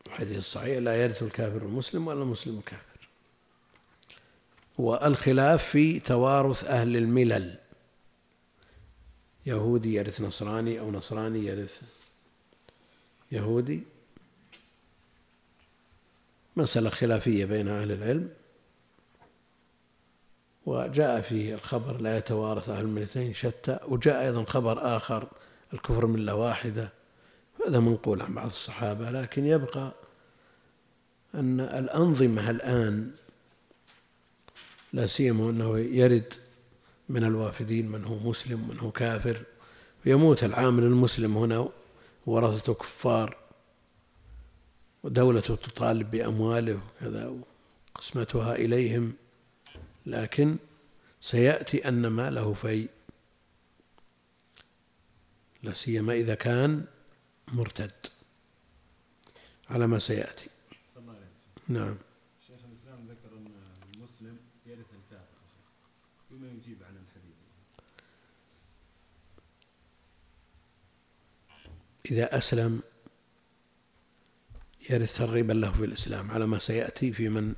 الحديث 0.06 0.38
الصحيح 0.38 0.78
لا 0.78 1.04
يرث 1.04 1.24
الكافر 1.24 1.58
المسلم 1.58 2.08
ولا 2.08 2.22
المسلم 2.22 2.58
الكافر. 2.58 3.10
والخلاف 4.78 5.64
في 5.64 6.00
توارث 6.00 6.64
أهل 6.64 6.98
الملل. 6.98 7.65
يهودي 9.46 9.94
يرث 9.94 10.22
نصراني 10.22 10.80
أو 10.80 10.92
نصراني 10.92 11.46
يرث 11.46 11.82
يهودي. 13.32 13.84
مسألة 16.56 16.90
خلافية 16.90 17.46
بين 17.46 17.68
أهل 17.68 17.92
العلم. 17.92 18.30
وجاء 20.66 21.22
في 21.22 21.54
الخبر 21.54 22.02
لا 22.02 22.18
يتوارث 22.18 22.70
أهل 22.70 22.82
الملتين 22.82 23.34
شتى 23.34 23.80
وجاء 23.88 24.26
أيضا 24.26 24.44
خبر 24.44 24.98
آخر 24.98 25.28
الكفر 25.74 26.06
ملة 26.06 26.36
واحدة. 26.36 26.92
هذا 27.68 27.80
منقول 27.80 28.22
عن 28.22 28.34
بعض 28.34 28.48
الصحابة 28.48 29.12
لكن 29.12 29.46
يبقى 29.46 29.92
أن 31.36 31.60
الأنظمة 31.60 32.50
الآن 32.50 33.12
لا 34.94 35.08
سيما 35.08 35.50
أنه 35.50 35.80
يرد 35.80 36.34
من 37.10 37.24
الوافدين 37.24 37.88
من 37.88 38.04
هو 38.04 38.30
مسلم 38.30 38.68
من 38.68 38.80
هو 38.80 38.92
كافر. 38.92 39.44
ويموت 40.06 40.44
العامل 40.44 40.84
المسلم 40.84 41.38
هنا 41.38 41.70
ورثته 42.26 42.74
كفار. 42.74 43.38
ودولته 45.04 45.56
تطالب 45.56 46.12
بأمواله 46.12 46.82
وكذا 47.02 47.36
قسمتها 47.96 48.56
إليهم. 48.56 49.14
لكن 50.06 50.58
سيأتي 51.22 51.88
أن 51.88 52.08
ماله 52.08 52.54
في 52.54 52.90
لا 55.64 55.74
سيما 55.74 56.14
إذا 56.14 56.36
كان 56.36 56.86
مرتد. 57.48 57.92
على 59.70 59.88
ما 59.88 60.00
سيأتي. 60.00 60.50
نعم 61.68 61.98
شيخ 62.48 62.60
الإسلام 62.70 63.08
ذكر 63.08 63.38
أن 63.38 63.48
المسلم 63.96 64.38
يرث 64.66 64.86
الكافر 64.94 65.38
بما 66.36 66.52
يجيب 66.52 66.84
عن 66.84 66.98
الحديث. 66.98 67.36
إذا 72.12 72.38
أسلم 72.38 72.82
يرث 74.90 75.18
ترغيبا 75.18 75.54
له 75.54 75.72
في 75.72 75.86
الإسلام 75.86 76.32
على 76.32 76.48
ما 76.48 76.60
سيأتي 76.60 77.14
في 77.14 77.30
من 77.30 77.56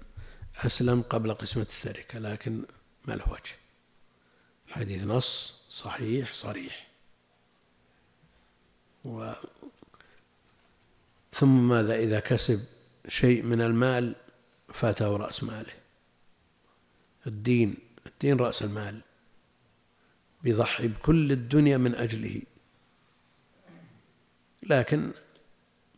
أسلم 0.55 1.01
قبل 1.01 1.33
قسمة 1.33 1.67
التركة 1.79 2.19
لكن 2.19 2.65
ما 3.05 3.13
له 3.13 3.31
وجه. 3.31 3.55
الحديث 4.67 5.03
نص 5.03 5.61
صحيح 5.69 6.33
صريح. 6.33 6.87
و 9.05 9.33
ثم 11.31 11.67
ماذا؟ 11.67 11.95
إذا 11.95 12.19
كسب 12.19 12.65
شيء 13.07 13.43
من 13.43 13.61
المال 13.61 14.15
فاته 14.73 15.17
رأس 15.17 15.43
ماله. 15.43 15.73
الدين 17.27 17.86
الدين 18.07 18.37
رأس 18.37 18.63
المال. 18.63 19.01
بيضحي 20.43 20.87
بكل 20.87 21.31
الدنيا 21.31 21.77
من 21.77 21.95
أجله. 21.95 22.41
لكن 24.63 25.11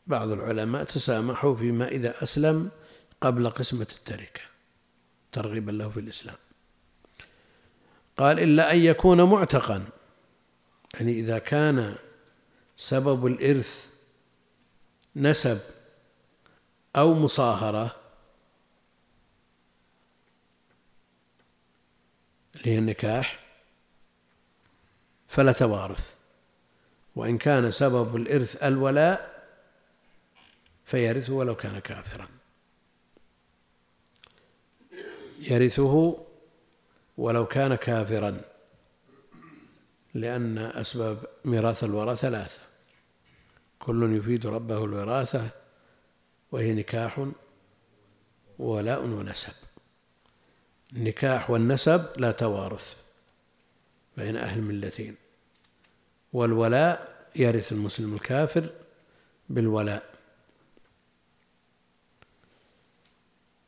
بعض 0.07 0.31
العلماء 0.31 0.83
تسامحوا 0.83 1.55
فيما 1.55 1.87
إذا 1.87 2.23
أسلم 2.23 2.71
قبل 3.21 3.49
قسمة 3.49 3.87
التركة 3.97 4.41
ترغيبا 5.31 5.71
له 5.71 5.89
في 5.89 5.99
الإسلام. 5.99 6.37
قال 8.17 8.39
إلا 8.39 8.73
أن 8.73 8.77
يكون 8.77 9.21
معتقا. 9.23 9.85
يعني 10.93 11.19
إذا 11.19 11.39
كان 11.39 11.95
سبب 12.77 13.25
الإرث 13.25 13.89
نسب 15.15 15.59
أو 16.95 17.13
مصاهرة 17.13 17.95
اللي 22.59 22.71
هي 22.71 22.77
النكاح؟ 22.77 23.39
فلا 25.27 25.51
توارث. 25.51 26.15
وإن 27.15 27.37
كان 27.37 27.71
سبب 27.71 28.15
الإرث 28.15 28.63
الولاء 28.63 29.43
فيرثه 30.85 31.33
ولو 31.33 31.55
كان 31.55 31.79
كافرا. 31.79 32.27
يرثه 35.39 36.25
ولو 37.17 37.45
كان 37.45 37.75
كافرا 37.75 38.41
لأن 40.13 40.57
أسباب 40.57 41.25
ميراث 41.45 41.83
الوراء 41.83 42.15
ثلاثة. 42.15 42.61
كل 43.79 44.17
يفيد 44.17 44.45
ربه 44.45 44.85
الوراثة 44.85 45.49
وهي 46.51 46.73
نكاح 46.73 47.27
وولاء 48.59 49.01
ونسب. 49.01 49.53
النكاح 50.95 51.49
والنسب 51.49 52.05
لا 52.17 52.31
توارث 52.31 52.97
بين 54.17 54.35
أهل 54.35 54.59
الملتين 54.59 55.15
والولاء 56.33 57.25
يرث 57.35 57.71
المسلم 57.71 58.13
الكافر 58.13 58.69
بالولاء. 59.49 60.03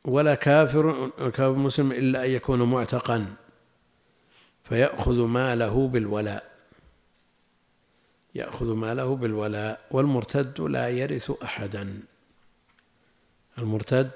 ولا 0.04 0.34
كافر 0.34 1.08
كافر 1.08 1.52
مسلم 1.52 1.92
إلا 1.92 2.24
أن 2.24 2.30
يكون 2.30 2.62
معتقا 2.62 3.34
فيأخذ 4.64 5.26
ماله 5.26 5.88
بالولاء. 5.88 6.52
يأخذ 8.34 8.74
ماله 8.74 9.16
بالولاء 9.16 9.80
والمرتد 9.90 10.60
لا 10.60 10.88
يرث 10.88 11.30
أحدا. 11.42 12.02
المرتد 13.58 14.10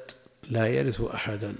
لا 0.50 0.66
يرث 0.66 1.00
أحدا. 1.00 1.54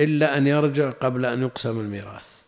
إلا 0.00 0.36
أن 0.36 0.46
يرجع 0.46 0.90
قبل 0.90 1.26
أن 1.26 1.42
يقسم 1.42 1.80
الميراث. 1.80 2.42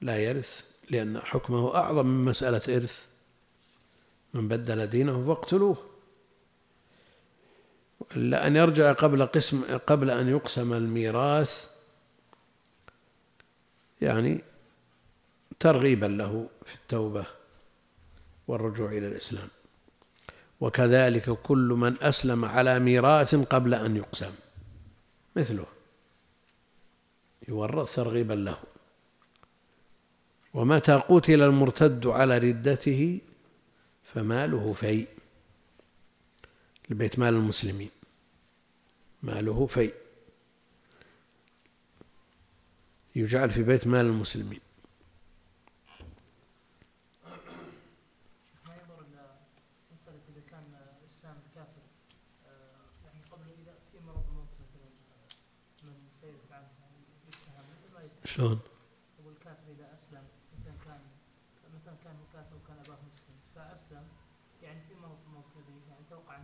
لا 0.00 0.18
يرث 0.18 0.64
لأن 0.90 1.20
حكمه 1.20 1.74
أعظم 1.74 2.06
من 2.06 2.24
مسألة 2.24 2.76
إرث. 2.76 3.06
من 4.34 4.48
بدل 4.48 4.86
دينه 4.86 5.26
فاقتلوه. 5.26 5.76
إلا 8.16 8.46
أن 8.46 8.56
يرجع 8.56 8.92
قبل 8.92 9.26
قسم 9.26 9.78
قبل 9.86 10.10
أن 10.10 10.28
يقسم 10.28 10.72
الميراث 10.72 11.70
يعني 14.00 14.40
ترغيبا 15.60 16.06
له 16.06 16.48
في 16.66 16.74
التوبة 16.74 17.24
والرجوع 18.48 18.92
إلى 18.92 19.06
الإسلام. 19.06 19.48
وكذلك 20.60 21.30
كل 21.30 21.74
من 21.78 22.02
أسلم 22.02 22.44
على 22.44 22.78
ميراث 22.78 23.34
قبل 23.34 23.74
أن 23.74 23.96
يقسم 23.96 24.32
مثله. 25.36 25.71
يورث 27.48 27.94
ترغيبا 27.94 28.34
له. 28.34 28.56
ومتى 30.54 30.92
قتل 30.92 31.42
المرتد 31.42 32.06
على 32.06 32.38
ردته 32.38 33.18
فماله 34.02 34.72
في 34.72 35.06
لبيت 36.90 37.18
مال 37.18 37.34
المسلمين. 37.34 37.90
ماله 39.22 39.66
في 39.66 39.92
يجعل 43.16 43.50
في 43.50 43.62
بيت 43.62 43.86
مال 43.86 44.06
المسلمين 44.06 44.60
ما 48.66 48.74
ينظر 48.74 49.00
إلى 49.00 49.36
مساله 49.92 50.20
اذا 50.28 50.40
كان 50.50 50.64
اسلام 51.06 51.36
الكافر 51.46 51.82
آه، 52.46 52.86
يعني 53.04 53.20
قبل 53.30 53.42
اذا 53.62 53.74
في 53.92 53.98
مرض 54.06 54.24
الموت 54.28 54.48
مثلا 54.60 54.88
آه، 55.12 55.86
من 55.86 56.10
سيدفع 56.20 56.56
عنه 56.56 56.68
يعني 56.80 56.96
يتهم 57.28 57.54
مثل 57.72 57.94
ما 57.94 58.00
يتهم 58.00 58.21
شلون؟ 58.32 58.58
يقول 59.20 59.32
الكافر 59.32 59.62
إذا 59.78 59.94
أسلم 59.94 60.22
مثلا 60.60 60.74
كان 60.84 61.00
مثلا 61.74 61.94
كان 62.04 62.12
هو 62.16 62.24
كافر 62.32 62.56
وكان 62.64 62.76
أباه 62.86 62.98
مسلم 63.12 63.36
فأسلم. 63.54 64.02
يعني 64.62 64.80
في 64.88 64.92
الموت 64.94 65.44
الذي 65.56 65.80
يعني 65.90 66.04
توقع 66.10 66.38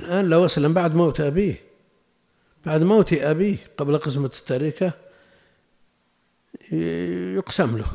الآن 0.00 0.28
لو 0.30 0.44
أسلم 0.44 0.74
بعد 0.74 0.94
موت 0.94 1.20
أبيه. 1.20 1.60
بعد 2.66 2.82
موت 2.82 3.12
أبيه 3.12 3.56
قبل 3.76 3.98
قسمة 3.98 4.26
التركة 4.26 4.92
ي- 6.72 7.34
يقسم 7.34 7.78
له. 7.78 7.86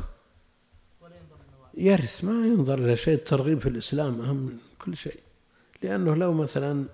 يرث 1.74 2.24
ما 2.24 2.46
ينظر 2.46 2.78
إلى 2.78 2.96
شيء 2.96 3.14
الترغيب 3.14 3.58
في 3.60 3.68
الإسلام 3.68 4.20
أهم 4.20 4.36
من 4.36 4.58
كل 4.84 4.96
شيء. 4.96 5.20
لأنه 5.82 6.14
لو 6.14 6.32
مثلا 6.32 6.84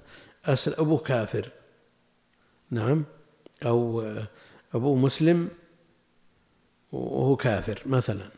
أسل 0.44 0.74
أبوه 0.74 0.98
كافر 0.98 1.50
نعم 2.70 3.04
أو 3.66 4.02
أبوه 4.74 4.96
مسلم 4.96 5.48
وهو 6.94 7.36
كافر 7.36 7.82
مثلا. 7.86 8.28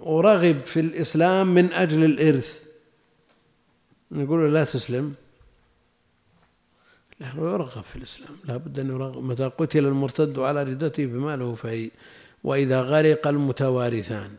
ورغب 0.00 0.66
في 0.66 0.80
الإسلام 0.80 1.54
من 1.54 1.72
أجل 1.72 2.04
الإرث. 2.04 2.64
نقول 4.12 4.40
له 4.40 4.48
لا 4.48 4.64
تسلم. 4.64 5.14
هو 7.22 7.48
يرغب 7.48 7.82
في 7.82 7.96
الإسلام. 7.96 8.36
لا 8.44 8.56
بد 8.56 8.80
أن 8.80 8.88
يرغب. 8.90 9.22
متى 9.24 9.44
قتل 9.44 9.86
المرتد 9.86 10.38
على 10.38 10.62
ردته 10.62 11.06
فماله 11.06 11.54
فهي 11.54 11.90
وإذا 12.44 12.82
غرق 12.82 13.26
المتوارثان. 13.26 14.38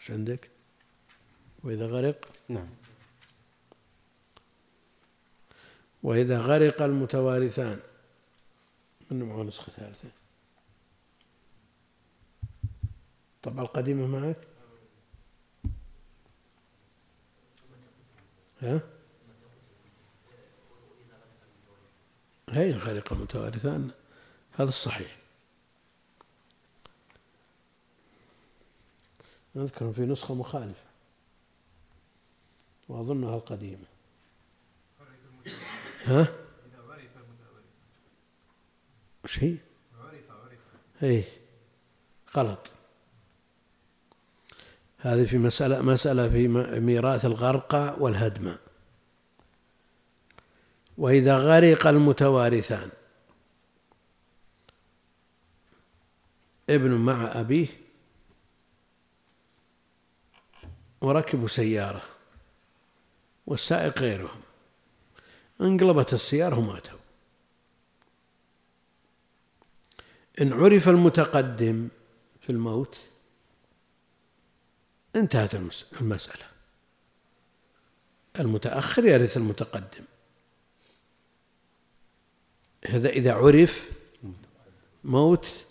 إيش 0.00 0.10
عندك؟ 0.10 0.50
وإذا 1.64 1.86
غرق؟ 1.86 2.28
نعم. 2.48 2.68
وإذا 6.02 6.40
غرق 6.40 6.82
المتوارثان. 6.82 7.78
من 9.12 9.28
معه 9.28 9.42
نسخة 9.42 9.72
ثالثة. 9.72 10.08
الطبعة 13.36 13.62
القديمة 13.62 14.06
معك؟ 14.06 14.36
ها؟ 18.62 18.80
هي 22.48 22.72
غرق 22.72 23.12
المتوارثان 23.12 23.90
هذا 24.52 24.68
الصحيح. 24.68 25.16
أذكر 29.56 29.92
في 29.92 30.00
نسخة 30.00 30.34
مخالفة. 30.34 30.90
وأظنها 32.88 33.34
القديمة. 33.36 33.86
ها؟ 36.04 36.39
وش 39.24 39.38
هي؟ 39.38 39.56
عرف 40.00 40.30
عرف. 40.30 40.58
إيه. 41.02 41.24
غلط. 42.36 42.72
هذه 44.98 45.24
في 45.24 45.38
مسألة 45.38 45.82
مسألة 45.82 46.28
في 46.28 46.48
ميراث 46.80 47.24
الغرقى 47.24 47.96
والهدم. 47.98 48.56
وإذا 50.98 51.36
غرق 51.36 51.86
المتوارثان 51.86 52.90
ابن 56.70 56.90
مع 56.90 57.40
أبيه 57.40 57.66
وركبوا 61.00 61.48
سيارة 61.48 62.02
والسائق 63.46 63.98
غيرهم. 63.98 64.40
انقلبت 65.60 66.12
السيارة 66.12 66.58
وماتوا. 66.58 66.99
إن 70.40 70.52
عرف 70.52 70.88
المتقدم 70.88 71.88
في 72.40 72.50
الموت 72.50 72.96
انتهت 75.16 75.54
المس- 75.54 75.84
المسألة. 76.00 76.44
المتأخر 78.40 79.04
يرث 79.04 79.36
المتقدم. 79.36 80.04
هذا 82.86 83.08
إذا 83.08 83.32
عرف 83.32 83.90
موت 85.04 85.64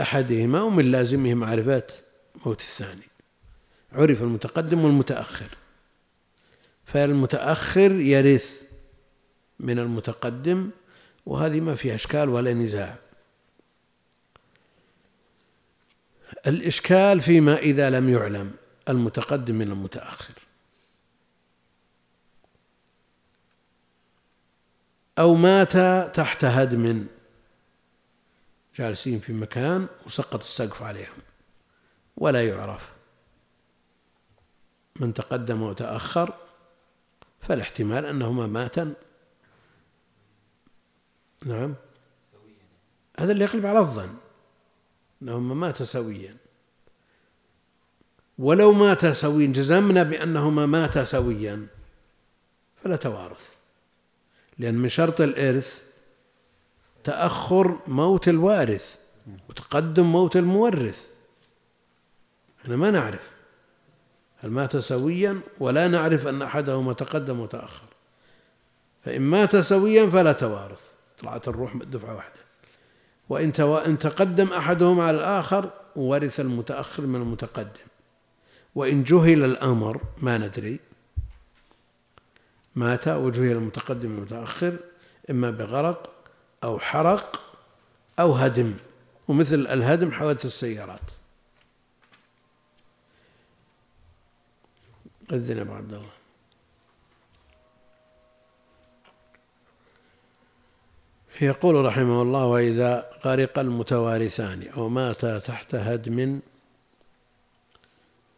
أحدهما 0.00 0.62
ومن 0.62 0.90
لازمه 0.92 1.34
معرفة 1.34 1.86
موت 2.46 2.60
الثاني. 2.60 3.08
عرف 3.92 4.22
المتقدم 4.22 4.84
والمتأخر. 4.84 5.48
فالمتأخر 6.84 7.92
يرث 7.92 8.62
من 9.60 9.78
المتقدم 9.78 10.70
وهذه 11.26 11.60
ما 11.60 11.74
فيها 11.74 11.94
إشكال 11.94 12.28
ولا 12.28 12.52
نزاع. 12.52 12.98
الإشكال 16.46 17.20
فيما 17.20 17.56
إذا 17.56 17.90
لم 17.90 18.08
يعلم 18.08 18.52
المتقدم 18.88 19.54
من 19.54 19.70
المتأخر. 19.70 20.34
أو 25.18 25.34
مات 25.34 25.72
تحت 26.16 26.44
هدم 26.44 27.06
جالسين 28.76 29.20
في 29.20 29.32
مكان 29.32 29.86
وسقط 30.06 30.40
السقف 30.40 30.82
عليهم. 30.82 31.18
ولا 32.16 32.48
يعرف. 32.48 32.92
من 35.00 35.14
تقدم 35.14 35.62
وتأخر 35.62 36.34
فالاحتمال 37.40 38.04
أنهما 38.06 38.46
ماتا. 38.46 38.94
نعم. 41.46 41.74
هذا 43.18 43.32
اللي 43.32 43.44
يقلب 43.44 43.66
على 43.66 43.78
الظن. 43.78 44.23
أنهما 45.22 45.54
ماتا 45.54 45.84
سويا. 45.84 46.36
ولو 48.38 48.72
ماتا 48.72 49.12
سويا 49.12 49.46
جزمنا 49.46 50.02
بأنهما 50.02 50.66
ماتا 50.66 51.04
سويا 51.04 51.66
فلا 52.84 52.96
توارث. 52.96 53.48
لأن 54.58 54.74
من 54.74 54.88
شرط 54.88 55.20
الإرث 55.20 55.82
تأخر 57.04 57.78
موت 57.86 58.28
الوارث 58.28 58.96
وتقدم 59.48 60.04
موت 60.04 60.36
المورث. 60.36 61.06
إحنا 62.62 62.76
ما 62.76 62.90
نعرف 62.90 63.30
هل 64.38 64.50
مات 64.50 64.76
سويا 64.76 65.40
ولا 65.60 65.88
نعرف 65.88 66.26
أن 66.26 66.42
أحدهما 66.42 66.92
تقدم 66.92 67.40
وتأخر. 67.40 67.86
فإن 69.04 69.22
مات 69.22 69.56
سويا 69.56 70.10
فلا 70.10 70.32
توارث. 70.32 70.80
طلعت 71.18 71.48
الروح 71.48 71.76
دفعة 71.76 72.14
واحدة. 72.14 72.43
وإن 73.28 73.98
تقدم 73.98 74.52
أحدهما 74.52 75.04
على 75.04 75.16
الآخر 75.16 75.70
ورث 75.96 76.40
المتأخر 76.40 77.06
من 77.06 77.20
المتقدم. 77.22 77.86
وإن 78.74 79.02
جهل 79.02 79.44
الأمر 79.44 80.00
ما 80.22 80.38
ندري. 80.38 80.80
مات 82.76 83.08
وجهل 83.08 83.52
المتقدم 83.56 84.14
المتأخر 84.14 84.76
إما 85.30 85.50
بغرق 85.50 86.10
أو 86.64 86.78
حرق 86.78 87.40
أو 88.18 88.32
هدم. 88.32 88.74
ومثل 89.28 89.54
الهدم 89.54 90.12
حوادث 90.12 90.44
السيارات. 90.44 91.10
أذن 95.32 95.58
أبو 95.58 95.72
عبد 95.72 95.92
الله. 95.92 96.13
يقول 101.40 101.84
رحمه 101.84 102.22
الله 102.22 102.46
وإذا 102.46 103.10
غرق 103.24 103.58
المتوارثان 103.58 104.68
أو 104.68 104.88
مات 104.88 105.26
تحت 105.26 105.74
هدم 105.74 106.40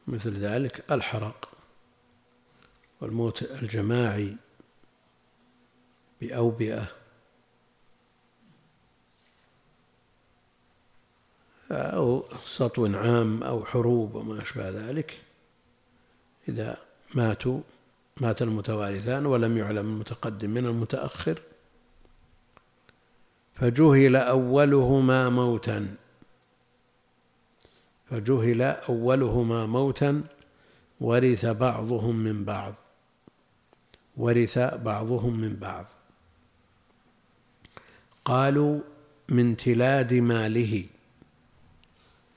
مثل 0.06 0.34
ذلك 0.34 0.84
الحرق 0.90 1.48
والموت 3.00 3.42
الجماعي 3.42 4.36
بأوبئة. 6.20 6.86
أو 11.70 12.24
سطو 12.44 12.86
عام 12.86 13.42
أو 13.42 13.64
حروب 13.64 14.14
وما 14.14 14.42
أشبه 14.42 14.68
ذلك. 14.68 15.20
إذا 16.48 16.76
ماتوا 17.14 17.60
مات 18.20 18.42
المتوارثان 18.42 19.26
ولم 19.26 19.58
يعلم 19.58 19.86
المتقدم 19.86 20.50
من 20.50 20.66
المتأخر. 20.66 21.42
فجهل 23.56 24.16
أولهما 24.16 25.28
موتا. 25.28 25.96
فجهل 28.10 28.62
أولهما 28.62 29.66
موتا 29.66 30.24
ورث 31.00 31.46
بعضهم 31.46 32.16
من 32.16 32.44
بعض. 32.44 32.74
ورث 34.16 34.58
بعضهم 34.58 35.40
من 35.40 35.56
بعض. 35.56 35.86
قالوا 38.24 38.80
من 39.28 39.56
تلاد 39.56 40.14
ماله 40.14 40.84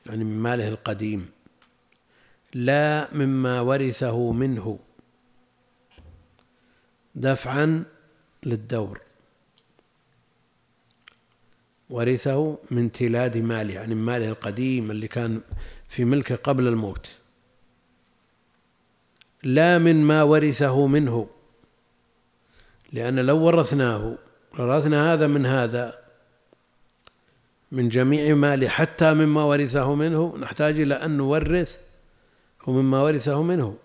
يعني 0.06 0.24
من 0.24 0.40
ماله 0.40 0.68
القديم 0.68 1.30
لا 2.54 3.14
مما 3.14 3.62
ورثه 3.62 4.32
منه 4.32 4.80
دفعا 7.16 7.84
للدور. 8.46 9.09
ورثه 11.90 12.58
من 12.72 12.92
تلاد 12.92 13.38
ماله 13.38 13.74
يعني 13.74 13.96
من 13.96 14.06
ماله 14.06 14.30
القديم 14.30 14.92
اللي 14.92 15.08
كان 15.08 15.42
في 15.90 16.06
ملكه 16.06 16.36
قبل 16.36 16.68
الموت. 16.68 17.10
لا 19.44 19.78
من 19.78 20.04
ما 20.04 20.24
ورثه 20.24 20.88
منه 20.88 21.28
لأن 22.94 23.20
لو 23.20 23.38
ورثناه 23.38 24.18
ورثنا 24.60 25.14
هذا 25.14 25.28
من 25.28 25.46
هذا 25.46 26.00
من 27.72 27.90
جميع 27.90 28.36
ماله 28.36 28.68
حتى 28.68 29.14
مما 29.14 29.44
ورثه 29.44 29.96
منه 29.96 30.38
نحتاج 30.38 30.80
إلى 30.80 30.96
أن 30.96 31.18
نورث 31.18 31.78
مما 32.68 33.02
ورثه 33.02 33.44
منه. 33.44 33.78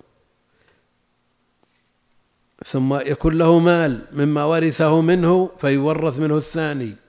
ثم 2.65 2.95
يكون 2.95 3.39
له 3.39 3.59
مال 3.59 4.07
مما 4.13 4.45
ورثه 4.45 5.01
منه 5.01 5.51
فيورث 5.61 6.19
منه 6.19 6.37
الثاني. 6.37 7.04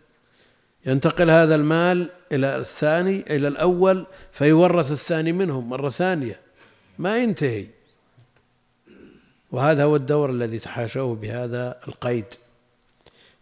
ينتقل 0.85 1.29
هذا 1.29 1.55
المال 1.55 2.09
إلى 2.31 2.57
الثاني 2.57 3.35
إلى 3.35 3.47
الأول 3.47 4.05
فيورث 4.31 4.91
الثاني 4.91 5.31
منه 5.31 5.61
مرة 5.61 5.89
ثانية. 5.89 6.39
ما 6.99 7.17
ينتهي. 7.17 7.67
وهذا 9.51 9.83
هو 9.83 9.95
الدور 9.95 10.29
الذي 10.29 10.59
تحاشوه 10.59 11.15
بهذا 11.15 11.79
القيد. 11.87 12.25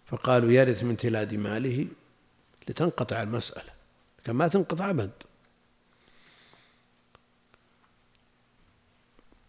فقالوا 0.05 0.51
يرث 0.51 0.83
من 0.83 0.97
تلاد 0.97 1.33
ماله 1.33 1.87
لتنقطع 2.69 3.21
المسألة. 3.21 3.73
كما 4.23 4.47
تنقطع 4.47 4.89
أبد. 4.89 5.11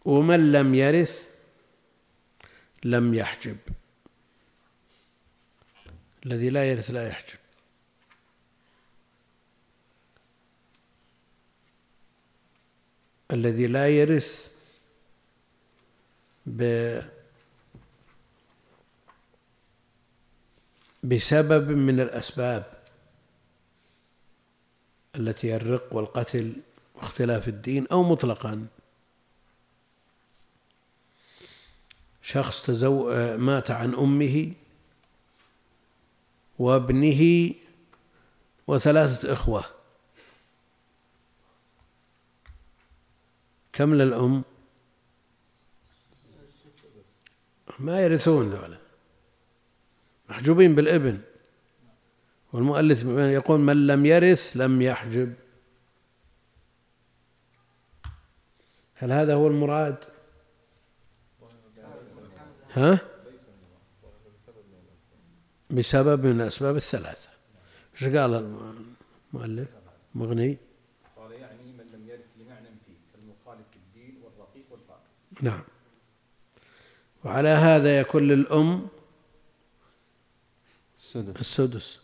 ومن 0.05 0.51
لم 0.51 0.75
يرث 0.75 1.27
لم 2.83 3.13
يحجب. 3.13 3.57
الذي 6.25 6.49
لا 6.49 6.71
يرث 6.71 6.91
لا 6.91 7.07
يحجب. 7.07 7.44
الذي 13.35 13.67
لا 13.67 13.89
يرث 13.89 14.51
ب 16.45 16.99
بسبب 21.03 21.69
من 21.71 21.99
الأسباب 21.99 22.83
التي 25.15 25.51
هي 25.51 25.55
الرق 25.55 25.93
والقتل 25.93 26.55
واختلاف 26.95 27.47
الدين 27.47 27.87
أو 27.91 28.03
مطلقا. 28.03 28.67
شخص 32.21 32.65
تزو 32.65 33.09
مات 33.37 33.71
عن 33.71 33.95
أمه 33.95 34.53
وابنه 36.59 37.53
وثلاثة 38.67 39.33
إخوة. 39.33 39.65
كم 43.75 43.93
للأم؟ 43.93 44.43
ما 47.79 48.01
يرثون 48.01 48.49
ذولا. 48.49 48.77
محجوبين 50.29 50.75
بالابن. 50.75 51.19
والمؤلف 52.53 53.03
يقول 53.05 53.59
من 53.59 53.87
لم 53.87 54.05
يرث 54.05 54.51
لم 54.55 54.81
يحجب. 54.81 55.33
هل 58.95 59.11
هذا 59.11 59.33
هو 59.33 59.47
المراد؟ 59.47 59.97
ها؟ 62.71 62.99
بسبب 65.69 66.25
من 66.25 66.41
الأسباب 66.41 66.75
الثلاثة. 66.75 67.29
إيش 67.93 68.03
قال 68.03 68.33
المؤلف؟ 69.33 69.67
مغني 70.15 70.57
قال 71.17 71.31
يعني 71.31 71.71
من 71.77 71.85
لم 71.93 72.09
يرث 72.09 72.25
لمعنى 72.39 72.67
فيه 72.85 72.97
كالمخالف 73.13 73.67
في 73.71 73.77
الدين 73.77 74.21
والرقيق 74.23 74.65
والقاتل 74.71 75.09
نعم. 75.41 75.63
وعلى 77.23 77.49
هذا 77.49 77.99
يكون 77.99 78.27
للأم 78.27 78.87
السدس. 80.97 81.39
السدس. 81.39 81.99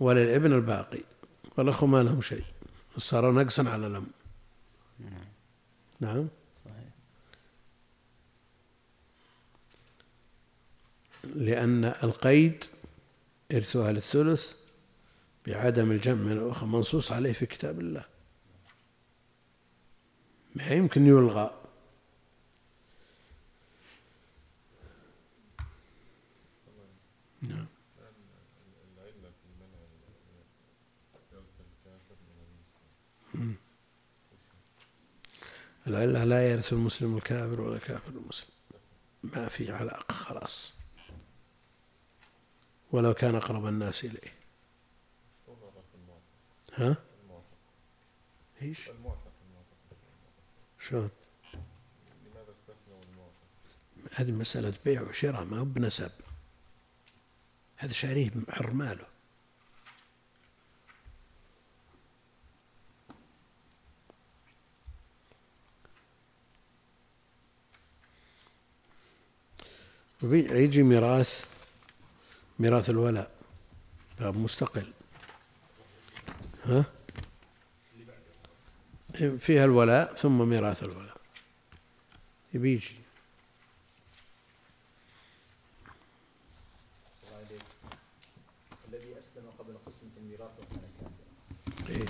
وللابن 0.00 0.52
الباقي. 0.52 1.00
والأخو 1.56 1.86
ما 1.86 2.02
لهم 2.02 2.22
شيء. 2.22 2.44
صار 2.98 3.32
نقصا 3.32 3.68
على 3.68 3.86
الأم. 3.86 4.06
نعم. 6.00 6.28
صحيح 6.64 6.90
لأن 11.24 11.84
القيد 11.84 12.64
إرثها 13.52 13.92
للثلث 13.92 14.54
بعدم 15.46 15.90
الجمع 15.90 16.22
من 16.22 16.32
الأخرى 16.32 16.68
منصوص 16.68 17.12
عليه 17.12 17.32
في 17.32 17.46
كتاب 17.46 17.80
الله. 17.80 18.04
ما 20.54 20.68
يمكن 20.68 21.06
يلغى. 21.06 21.50
نعم. 27.42 27.66
العلة 35.86 36.24
لا 36.24 36.50
يرث 36.50 36.72
المسلم 36.72 37.16
الكافر 37.16 37.60
ولا 37.60 37.76
الكافر 37.76 38.10
المسلم. 38.10 38.50
ما 39.22 39.48
في 39.48 39.72
علاقة 39.72 40.14
خلاص. 40.14 40.72
ولو 42.92 43.14
كان 43.14 43.34
أقرب 43.34 43.66
الناس 43.66 44.04
إليه. 44.04 44.34
ها؟ 46.74 46.96
إيش؟ 48.62 48.90
شلون؟ 50.88 51.10
هذه 54.12 54.32
مسألة 54.32 54.74
بيع 54.84 55.02
وشراء 55.02 55.44
ما 55.44 55.58
هو 55.58 55.64
بنسب. 55.64 56.10
هذا 57.76 57.92
شاريه 57.92 58.30
حر 58.48 58.70
ماله. 58.70 59.06
يجي 70.22 70.82
ميراث 70.82 71.44
ميراث 72.58 72.90
الولاء 72.90 73.30
باب 74.20 74.36
مستقل. 74.36 74.92
ها؟ 76.64 76.84
فيها 79.38 79.64
الولاء 79.64 80.14
ثم 80.14 80.48
ميراث 80.48 80.82
الولاء. 80.82 81.16
يبي 82.54 82.72
يجي. 82.74 82.94
الله 87.24 87.36
عليك. 87.36 87.62
الذي 88.88 89.18
أسلم 89.18 89.50
قبل 89.58 89.76
قسمة 89.86 90.10
الميراث 90.16 90.50
وكان 90.58 90.82
كافرا 91.00 91.88
إيه. 91.88 92.06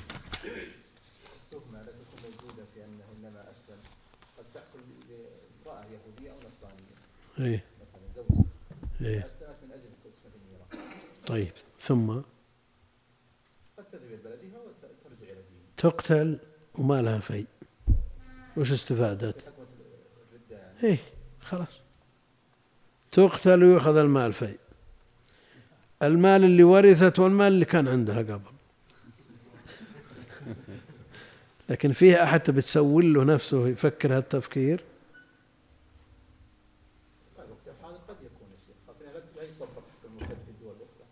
تهمة 1.51 1.82
لا 1.82 1.92
تكون 1.92 2.30
موجودة 2.30 2.64
في 2.74 2.84
أنه 2.84 3.05
إنما 3.18 3.51
أسلم. 3.51 3.78
قد 4.38 4.44
تحصل 4.55 4.78
لامرأة 5.09 5.84
يهودية 5.84 6.30
أو 6.30 6.38
نصرانية. 6.46 6.96
إيه. 7.38 7.64
مثلا 7.80 8.12
زوجة. 8.14 8.44
إيه. 9.01 9.26
أسلمت 9.26 9.59
من 9.62 9.72
أجل 9.72 9.90
قسمة 10.05 10.30
الميراث. 10.34 10.96
طيب. 11.26 11.53
ثم؟ 11.80 12.11
قد 13.78 13.84
تذهب 13.92 14.03
إلى 14.03 14.16
بلدها 14.16 14.59
وترجع 14.59 15.32
إلى 15.32 15.42
دينها. 15.42 15.70
تقتل 15.76 16.38
وما 16.74 17.02
لها 17.02 17.18
في 17.18 17.44
وش 18.56 18.72
استفادت؟ 18.72 19.34
إيه 20.84 20.98
خلاص. 21.40 21.80
تقتل 23.12 23.64
ويؤخذ 23.64 23.96
المال 23.96 24.32
في 24.32 24.56
المال 26.02 26.44
اللي 26.44 26.62
ورثت 26.62 27.18
والمال 27.18 27.46
اللي 27.52 27.64
كان 27.64 27.88
عندها 27.88 28.18
قبل. 28.18 28.50
لكن 31.68 31.92
فيه 31.92 32.22
أحد 32.22 32.40
تبي 32.40 32.62
تسول 32.62 33.14
له 33.14 33.24
نفسه 33.24 33.68
يفكر 33.68 34.16
هالتفكير 34.16 34.84
طيب 37.36 37.46
بس 37.50 37.68
هذا 37.84 37.98
قد 38.08 38.16
يكون 38.22 38.48
يا 38.50 38.56
شيخ 38.66 38.76
خاصة 38.86 39.04
لا 39.04 39.18
لا 39.36 39.42
يطبق 39.42 39.68
حكم 39.68 40.08
المرتد 40.08 40.36
في 40.44 40.50
الدول 40.50 40.74
الأخرى 40.76 41.06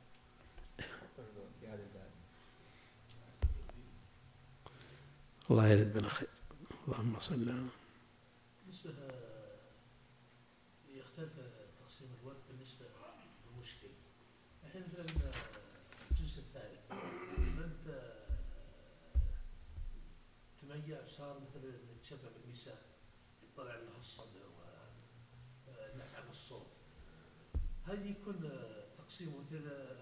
الله 5.50 5.68
يرد 5.68 5.92
بنا 5.92 6.08
خير. 6.08 6.28
اللهم 6.88 7.20
صل 7.20 7.50
على 7.50 7.66
بالنسبة 8.62 8.90
يختلف 10.88 11.32
تقسيم 11.80 12.08
الوقت 12.22 12.36
بالنسبة 12.50 12.86
للمشكل 13.46 13.88
الحين 14.64 14.82
مثلا 14.82 15.30
الجنس 16.10 16.38
الثالث 16.38 16.80
تميع 20.62 21.06
صار 21.06 21.40
مثلا 21.40 21.72
يتشبع 21.96 22.28
بالنساء 22.42 22.78
يطلع 23.42 23.74
لها 23.74 24.00
الصدر 24.00 24.48
الصوت 26.30 26.66
هل 27.86 28.10
يكون 28.10 28.50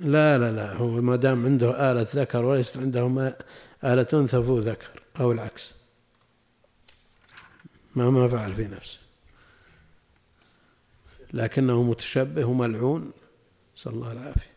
لا 0.01 0.39
لا 0.39 0.53
لا 0.53 0.73
هو 0.73 0.87
ما 1.01 1.17
دام 1.17 1.47
عنده 1.47 1.93
آلة 1.93 2.07
ذكر 2.15 2.45
وليس 2.45 2.77
عنده 2.77 3.09
ما 3.09 3.39
آلة 3.85 4.07
أنثى 4.13 4.43
فهو 4.43 4.59
ذكر. 4.59 5.06
أو 5.21 5.33
العكس. 5.33 5.75
ما 7.95 8.11
ما 8.11 8.29
فعل 8.29 8.55
في 8.55 8.65
نفسه. 8.65 9.01
لكنه 11.33 11.83
متشبه 11.83 12.45
وملعون. 12.45 13.13
نسأل 13.77 13.93
الله 13.93 14.13
العافية. 14.13 14.57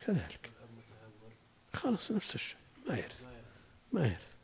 كذلك. 0.00 0.50
خلاص 1.74 2.10
نفس 2.10 2.34
الشيء. 2.34 2.56
ما 2.88 2.96
يرث 2.98 3.22
ما 3.22 3.32
يرث 3.32 3.44
ما 3.92 4.06
يرث 4.06 4.36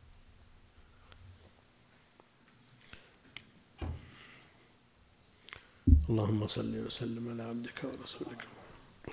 اللهم 6.11 6.47
صل 6.47 6.87
وسلم 6.87 7.31
على 7.31 7.43
عبدك 7.43 7.85
ورسولك. 7.85 8.49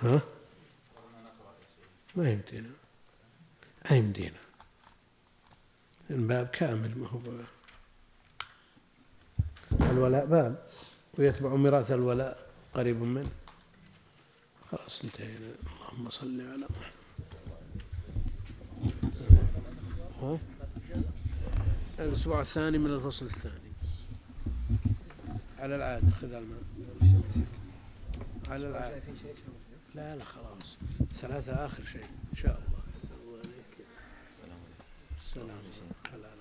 ها؟ 0.02 0.22
ما 2.16 2.30
يمدينا. 2.30 2.70
ما 3.86 3.98
يمدينا. 3.98 4.40
الباب 6.10 6.48
كامل 6.48 6.98
ما 6.98 7.08
هو. 7.08 7.20
الولاء 9.92 10.26
باب. 10.26 10.68
ويتبع 11.18 11.56
ميراث 11.56 11.92
الولاء 11.92 12.50
قريب 12.74 13.02
منه. 13.02 13.32
خلاص 14.72 15.04
انتهينا. 15.04 15.54
اللهم 15.64 16.10
صل 16.10 16.42
على 16.42 16.68
محمد. 16.70 17.00
ها؟ 20.22 20.40
الأسبوع 22.00 22.42
الثاني 22.42 22.78
من 22.78 22.92
الفصل 22.92 23.26
الثاني. 23.26 23.69
على 25.60 25.76
العادة 25.76 26.10
خذ 26.22 26.34
الماء 26.34 26.62
على 28.50 28.68
العادة. 28.68 29.02
لا 29.96 30.16
لا 30.16 30.24
خلاص. 30.24 30.78
ثلاثة 31.14 31.66
آخر 31.66 31.84
شيء 31.84 32.06
إن 32.32 32.36
شاء 32.36 32.52
الله. 32.60 32.80
السلام 35.26 35.50
عليكم. 35.50 35.88
هلا 36.14 36.28
هلا 36.28 36.39